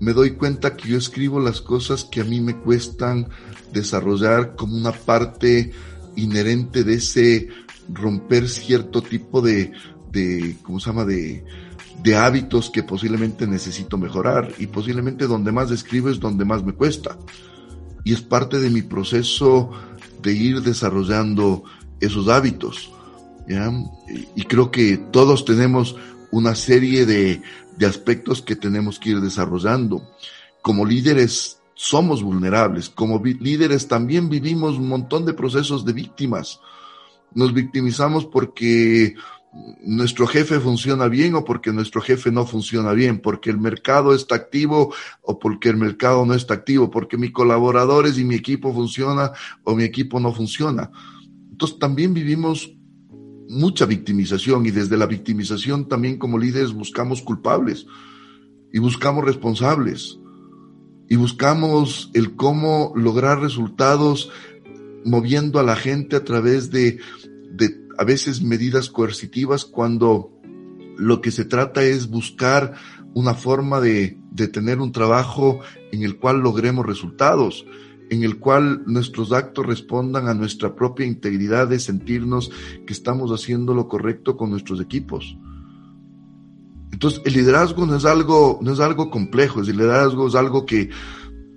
me 0.00 0.12
doy 0.12 0.32
cuenta 0.32 0.76
que 0.76 0.88
yo 0.88 0.98
escribo 0.98 1.40
las 1.40 1.60
cosas 1.60 2.04
que 2.04 2.20
a 2.20 2.24
mí 2.24 2.40
me 2.40 2.56
cuestan 2.56 3.28
desarrollar 3.72 4.56
como 4.56 4.76
una 4.76 4.92
parte 4.92 5.72
inherente 6.16 6.84
de 6.84 6.94
ese 6.94 7.48
romper 7.92 8.48
cierto 8.48 9.02
tipo 9.02 9.40
de, 9.40 9.72
de 10.10 10.56
¿cómo 10.62 10.80
se 10.80 10.90
llama? 10.90 11.04
De, 11.04 11.44
de 12.02 12.16
hábitos 12.16 12.70
que 12.70 12.82
posiblemente 12.82 13.46
necesito 13.46 13.98
mejorar 13.98 14.52
y 14.58 14.66
posiblemente 14.66 15.26
donde 15.26 15.52
más 15.52 15.70
escribo 15.70 16.10
es 16.10 16.20
donde 16.20 16.44
más 16.44 16.64
me 16.64 16.72
cuesta. 16.72 17.18
Y 18.04 18.12
es 18.12 18.22
parte 18.22 18.58
de 18.58 18.70
mi 18.70 18.82
proceso 18.82 19.70
de 20.22 20.32
ir 20.32 20.62
desarrollando 20.62 21.64
esos 22.00 22.28
hábitos. 22.28 22.92
Y 24.36 24.44
creo 24.44 24.70
que 24.70 24.98
todos 25.10 25.44
tenemos 25.44 25.96
una 26.30 26.54
serie 26.54 27.06
de, 27.06 27.42
de 27.76 27.86
aspectos 27.86 28.42
que 28.42 28.56
tenemos 28.56 28.98
que 28.98 29.10
ir 29.10 29.20
desarrollando. 29.20 30.02
Como 30.62 30.84
líderes 30.84 31.60
somos 31.74 32.22
vulnerables, 32.22 32.90
como 32.90 33.22
líderes 33.22 33.86
también 33.86 34.28
vivimos 34.28 34.76
un 34.76 34.88
montón 34.88 35.24
de 35.24 35.32
procesos 35.32 35.84
de 35.84 35.92
víctimas. 35.92 36.60
Nos 37.32 37.54
victimizamos 37.54 38.26
porque 38.26 39.14
nuestro 39.84 40.26
jefe 40.26 40.60
funciona 40.60 41.08
bien 41.08 41.34
o 41.34 41.44
porque 41.44 41.72
nuestro 41.72 42.00
jefe 42.00 42.30
no 42.30 42.46
funciona 42.46 42.92
bien, 42.92 43.20
porque 43.20 43.50
el 43.50 43.58
mercado 43.58 44.14
está 44.14 44.34
activo 44.34 44.92
o 45.22 45.38
porque 45.38 45.68
el 45.68 45.76
mercado 45.76 46.26
no 46.26 46.34
está 46.34 46.54
activo, 46.54 46.90
porque 46.90 47.16
mis 47.16 47.32
colaboradores 47.32 48.18
y 48.18 48.24
mi 48.24 48.34
equipo 48.34 48.72
funciona 48.72 49.32
o 49.64 49.74
mi 49.74 49.84
equipo 49.84 50.20
no 50.20 50.32
funciona. 50.32 50.90
Entonces 51.50 51.78
también 51.78 52.12
vivimos 52.12 52.72
mucha 53.48 53.86
victimización 53.86 54.66
y 54.66 54.70
desde 54.70 54.96
la 54.96 55.06
victimización 55.06 55.88
también 55.88 56.18
como 56.18 56.38
líderes 56.38 56.72
buscamos 56.72 57.22
culpables 57.22 57.86
y 58.72 58.78
buscamos 58.78 59.24
responsables 59.24 60.18
y 61.08 61.16
buscamos 61.16 62.10
el 62.14 62.36
cómo 62.36 62.92
lograr 62.94 63.40
resultados 63.40 64.30
moviendo 65.04 65.58
a 65.58 65.62
la 65.62 65.76
gente 65.76 66.16
a 66.16 66.24
través 66.24 66.70
de, 66.70 66.98
a 67.96 68.04
veces 68.04 68.42
medidas 68.42 68.90
coercitivas 68.90 69.64
cuando 69.64 70.30
lo 70.98 71.20
que 71.20 71.30
se 71.30 71.44
trata 71.44 71.82
es 71.82 72.10
buscar 72.10 72.74
una 73.14 73.34
forma 73.34 73.80
de, 73.80 74.18
de 74.30 74.48
tener 74.48 74.80
un 74.80 74.92
trabajo 74.92 75.60
en 75.92 76.02
el 76.02 76.18
cual 76.18 76.40
logremos 76.40 76.84
resultados 76.84 77.64
en 78.10 78.22
el 78.22 78.38
cual 78.38 78.82
nuestros 78.86 79.32
actos 79.32 79.66
respondan 79.66 80.28
a 80.28 80.34
nuestra 80.34 80.74
propia 80.74 81.06
integridad 81.06 81.68
de 81.68 81.78
sentirnos 81.78 82.50
que 82.86 82.92
estamos 82.92 83.30
haciendo 83.30 83.74
lo 83.74 83.88
correcto 83.88 84.36
con 84.36 84.50
nuestros 84.50 84.80
equipos. 84.80 85.36
Entonces, 86.90 87.20
el 87.24 87.34
liderazgo 87.34 87.86
no 87.86 87.96
es 87.96 88.04
algo, 88.04 88.58
no 88.62 88.72
es 88.72 88.80
algo 88.80 89.10
complejo, 89.10 89.60
el 89.60 89.66
liderazgo 89.66 90.26
es 90.26 90.34
algo 90.34 90.64
que 90.64 90.90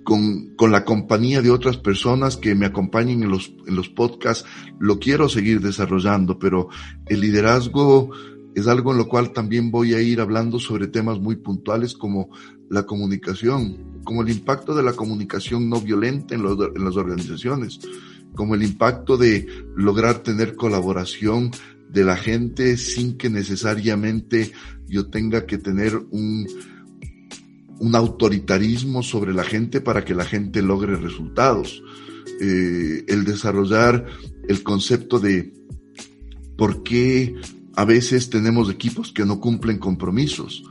con, 0.04 0.54
con 0.56 0.72
la 0.72 0.84
compañía 0.84 1.42
de 1.42 1.50
otras 1.50 1.76
personas 1.76 2.36
que 2.36 2.54
me 2.54 2.66
acompañen 2.66 3.22
en 3.22 3.30
los, 3.30 3.52
en 3.66 3.76
los 3.76 3.88
podcasts, 3.88 4.44
lo 4.78 4.98
quiero 4.98 5.28
seguir 5.28 5.60
desarrollando, 5.60 6.38
pero 6.38 6.68
el 7.06 7.20
liderazgo 7.20 8.10
es 8.54 8.66
algo 8.66 8.92
en 8.92 8.98
lo 8.98 9.08
cual 9.08 9.32
también 9.32 9.70
voy 9.70 9.94
a 9.94 10.02
ir 10.02 10.20
hablando 10.20 10.58
sobre 10.58 10.86
temas 10.86 11.18
muy 11.18 11.36
puntuales 11.36 11.94
como 11.94 12.30
la 12.68 12.84
comunicación, 12.84 14.00
como 14.04 14.22
el 14.22 14.30
impacto 14.30 14.74
de 14.74 14.82
la 14.82 14.92
comunicación 14.92 15.68
no 15.68 15.80
violenta 15.80 16.34
en, 16.34 16.42
en 16.42 16.84
las 16.84 16.96
organizaciones, 16.96 17.80
como 18.34 18.54
el 18.54 18.62
impacto 18.62 19.16
de 19.16 19.46
lograr 19.76 20.18
tener 20.18 20.56
colaboración 20.56 21.50
de 21.90 22.04
la 22.04 22.16
gente 22.16 22.76
sin 22.76 23.18
que 23.18 23.28
necesariamente 23.28 24.52
yo 24.86 25.08
tenga 25.08 25.46
que 25.46 25.58
tener 25.58 25.96
un, 26.10 26.46
un 27.78 27.94
autoritarismo 27.94 29.02
sobre 29.02 29.34
la 29.34 29.44
gente 29.44 29.80
para 29.80 30.04
que 30.04 30.14
la 30.14 30.24
gente 30.24 30.62
logre 30.62 30.96
resultados. 30.96 31.82
Eh, 32.40 33.04
el 33.08 33.24
desarrollar 33.24 34.06
el 34.48 34.62
concepto 34.62 35.18
de 35.18 35.52
por 36.56 36.82
qué 36.82 37.34
a 37.74 37.84
veces 37.84 38.30
tenemos 38.30 38.70
equipos 38.70 39.12
que 39.12 39.24
no 39.24 39.40
cumplen 39.40 39.78
compromisos. 39.78 40.64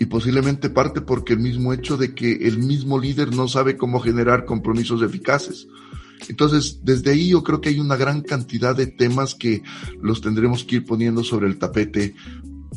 y 0.00 0.06
posiblemente 0.06 0.70
parte 0.70 1.00
porque 1.00 1.32
el 1.32 1.40
mismo 1.40 1.72
hecho 1.72 1.96
de 1.96 2.14
que 2.14 2.46
el 2.46 2.60
mismo 2.60 3.00
líder 3.00 3.34
no 3.34 3.48
sabe 3.48 3.76
cómo 3.76 3.98
generar 3.98 4.44
compromisos 4.44 5.02
eficaces. 5.02 5.66
Entonces, 6.28 6.78
desde 6.84 7.10
ahí 7.10 7.30
yo 7.30 7.42
creo 7.42 7.60
que 7.60 7.70
hay 7.70 7.80
una 7.80 7.96
gran 7.96 8.20
cantidad 8.20 8.76
de 8.76 8.86
temas 8.86 9.34
que 9.34 9.64
los 10.00 10.20
tendremos 10.20 10.62
que 10.62 10.76
ir 10.76 10.84
poniendo 10.84 11.24
sobre 11.24 11.48
el 11.48 11.58
tapete 11.58 12.14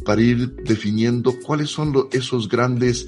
para 0.03 0.19
ir 0.19 0.55
definiendo 0.63 1.35
cuáles 1.45 1.69
son 1.69 1.93
esos 2.11 2.49
grandes 2.49 3.07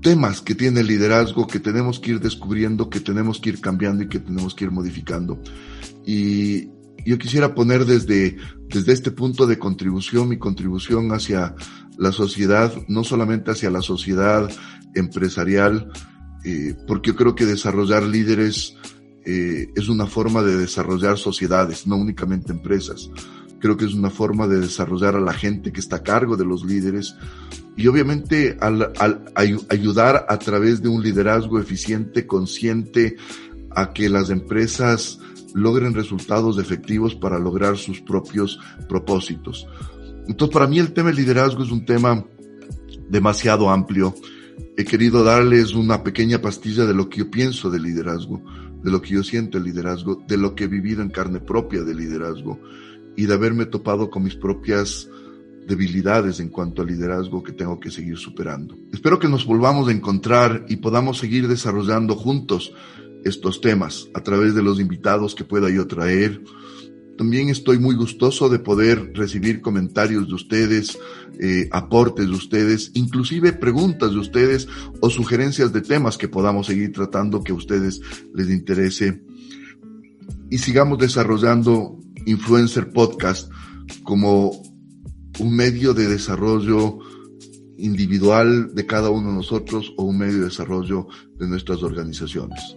temas 0.00 0.40
que 0.40 0.54
tiene 0.54 0.80
el 0.80 0.86
liderazgo 0.86 1.46
que 1.46 1.60
tenemos 1.60 2.00
que 2.00 2.12
ir 2.12 2.20
descubriendo, 2.20 2.88
que 2.88 3.00
tenemos 3.00 3.38
que 3.38 3.50
ir 3.50 3.60
cambiando 3.60 4.02
y 4.04 4.08
que 4.08 4.18
tenemos 4.18 4.54
que 4.54 4.64
ir 4.64 4.70
modificando. 4.70 5.38
Y 6.06 6.68
yo 7.04 7.18
quisiera 7.18 7.54
poner 7.54 7.84
desde, 7.84 8.36
desde 8.68 8.92
este 8.92 9.10
punto 9.10 9.46
de 9.46 9.58
contribución, 9.58 10.28
mi 10.28 10.38
contribución 10.38 11.12
hacia 11.12 11.54
la 11.98 12.12
sociedad, 12.12 12.72
no 12.88 13.04
solamente 13.04 13.50
hacia 13.50 13.70
la 13.70 13.82
sociedad 13.82 14.50
empresarial, 14.94 15.90
eh, 16.44 16.74
porque 16.86 17.10
yo 17.10 17.16
creo 17.16 17.34
que 17.34 17.46
desarrollar 17.46 18.02
líderes 18.02 18.76
eh, 19.24 19.68
es 19.76 19.88
una 19.88 20.06
forma 20.06 20.42
de 20.42 20.56
desarrollar 20.56 21.18
sociedades, 21.18 21.86
no 21.86 21.96
únicamente 21.96 22.52
empresas. 22.52 23.10
Creo 23.58 23.76
que 23.76 23.84
es 23.84 23.92
una 23.92 24.08
forma 24.08 24.48
de 24.48 24.60
desarrollar 24.60 25.16
a 25.16 25.20
la 25.20 25.34
gente 25.34 25.70
que 25.72 25.80
está 25.80 25.96
a 25.96 26.02
cargo 26.02 26.36
de 26.36 26.46
los 26.46 26.64
líderes 26.64 27.14
y 27.76 27.86
obviamente 27.86 28.56
al, 28.60 28.92
ayudar 29.68 30.26
a 30.28 30.38
través 30.38 30.82
de 30.82 30.88
un 30.88 31.02
liderazgo 31.02 31.58
eficiente, 31.58 32.26
consciente, 32.26 33.16
a 33.72 33.92
que 33.92 34.08
las 34.08 34.30
empresas 34.30 35.20
logren 35.54 35.94
resultados 35.94 36.58
efectivos 36.58 37.14
para 37.14 37.38
lograr 37.38 37.76
sus 37.76 38.00
propios 38.00 38.58
propósitos. 38.88 39.66
Entonces, 40.26 40.52
para 40.52 40.66
mí 40.66 40.78
el 40.78 40.92
tema 40.92 41.08
del 41.08 41.16
liderazgo 41.16 41.62
es 41.62 41.70
un 41.70 41.84
tema 41.84 42.24
demasiado 43.08 43.70
amplio. 43.70 44.14
He 44.76 44.84
querido 44.84 45.24
darles 45.24 45.74
una 45.74 46.02
pequeña 46.02 46.40
pastilla 46.40 46.86
de 46.86 46.94
lo 46.94 47.08
que 47.08 47.18
yo 47.18 47.30
pienso 47.30 47.70
del 47.70 47.82
liderazgo, 47.82 48.42
de 48.82 48.90
lo 48.90 49.02
que 49.02 49.10
yo 49.10 49.22
siento 49.22 49.58
el 49.58 49.64
liderazgo, 49.64 50.22
de 50.26 50.36
lo 50.36 50.54
que 50.54 50.64
he 50.64 50.68
vivido 50.68 51.02
en 51.02 51.10
carne 51.10 51.40
propia 51.40 51.82
del 51.82 51.98
liderazgo 51.98 52.58
y 53.16 53.26
de 53.26 53.34
haberme 53.34 53.66
topado 53.66 54.10
con 54.10 54.22
mis 54.22 54.36
propias 54.36 55.08
debilidades 55.66 56.40
en 56.40 56.48
cuanto 56.48 56.82
al 56.82 56.88
liderazgo 56.88 57.42
que 57.42 57.52
tengo 57.52 57.78
que 57.78 57.90
seguir 57.90 58.16
superando. 58.16 58.76
Espero 58.92 59.18
que 59.18 59.28
nos 59.28 59.46
volvamos 59.46 59.88
a 59.88 59.92
encontrar 59.92 60.64
y 60.68 60.76
podamos 60.76 61.18
seguir 61.18 61.48
desarrollando 61.48 62.16
juntos 62.16 62.72
estos 63.24 63.60
temas 63.60 64.08
a 64.14 64.22
través 64.22 64.54
de 64.54 64.62
los 64.62 64.80
invitados 64.80 65.34
que 65.34 65.44
pueda 65.44 65.70
yo 65.70 65.86
traer. 65.86 66.42
También 67.16 67.50
estoy 67.50 67.78
muy 67.78 67.94
gustoso 67.94 68.48
de 68.48 68.58
poder 68.58 69.12
recibir 69.14 69.60
comentarios 69.60 70.28
de 70.28 70.34
ustedes, 70.34 70.98
eh, 71.38 71.68
aportes 71.70 72.26
de 72.26 72.32
ustedes, 72.32 72.92
inclusive 72.94 73.52
preguntas 73.52 74.12
de 74.12 74.18
ustedes 74.18 74.68
o 75.00 75.10
sugerencias 75.10 75.72
de 75.72 75.82
temas 75.82 76.16
que 76.16 76.28
podamos 76.28 76.66
seguir 76.66 76.92
tratando 76.92 77.44
que 77.44 77.52
a 77.52 77.56
ustedes 77.56 78.00
les 78.34 78.48
interese. 78.48 79.22
Y 80.50 80.58
sigamos 80.58 80.98
desarrollando 80.98 81.98
Influencer 82.26 82.90
Podcast 82.90 83.50
como 84.02 84.62
un 85.38 85.56
medio 85.56 85.94
de 85.94 86.08
desarrollo 86.08 86.98
individual 87.76 88.74
de 88.74 88.86
cada 88.86 89.10
uno 89.10 89.28
de 89.28 89.36
nosotros 89.36 89.92
o 89.96 90.04
un 90.04 90.18
medio 90.18 90.38
de 90.38 90.44
desarrollo 90.44 91.06
de 91.38 91.48
nuestras 91.48 91.82
organizaciones. 91.82 92.76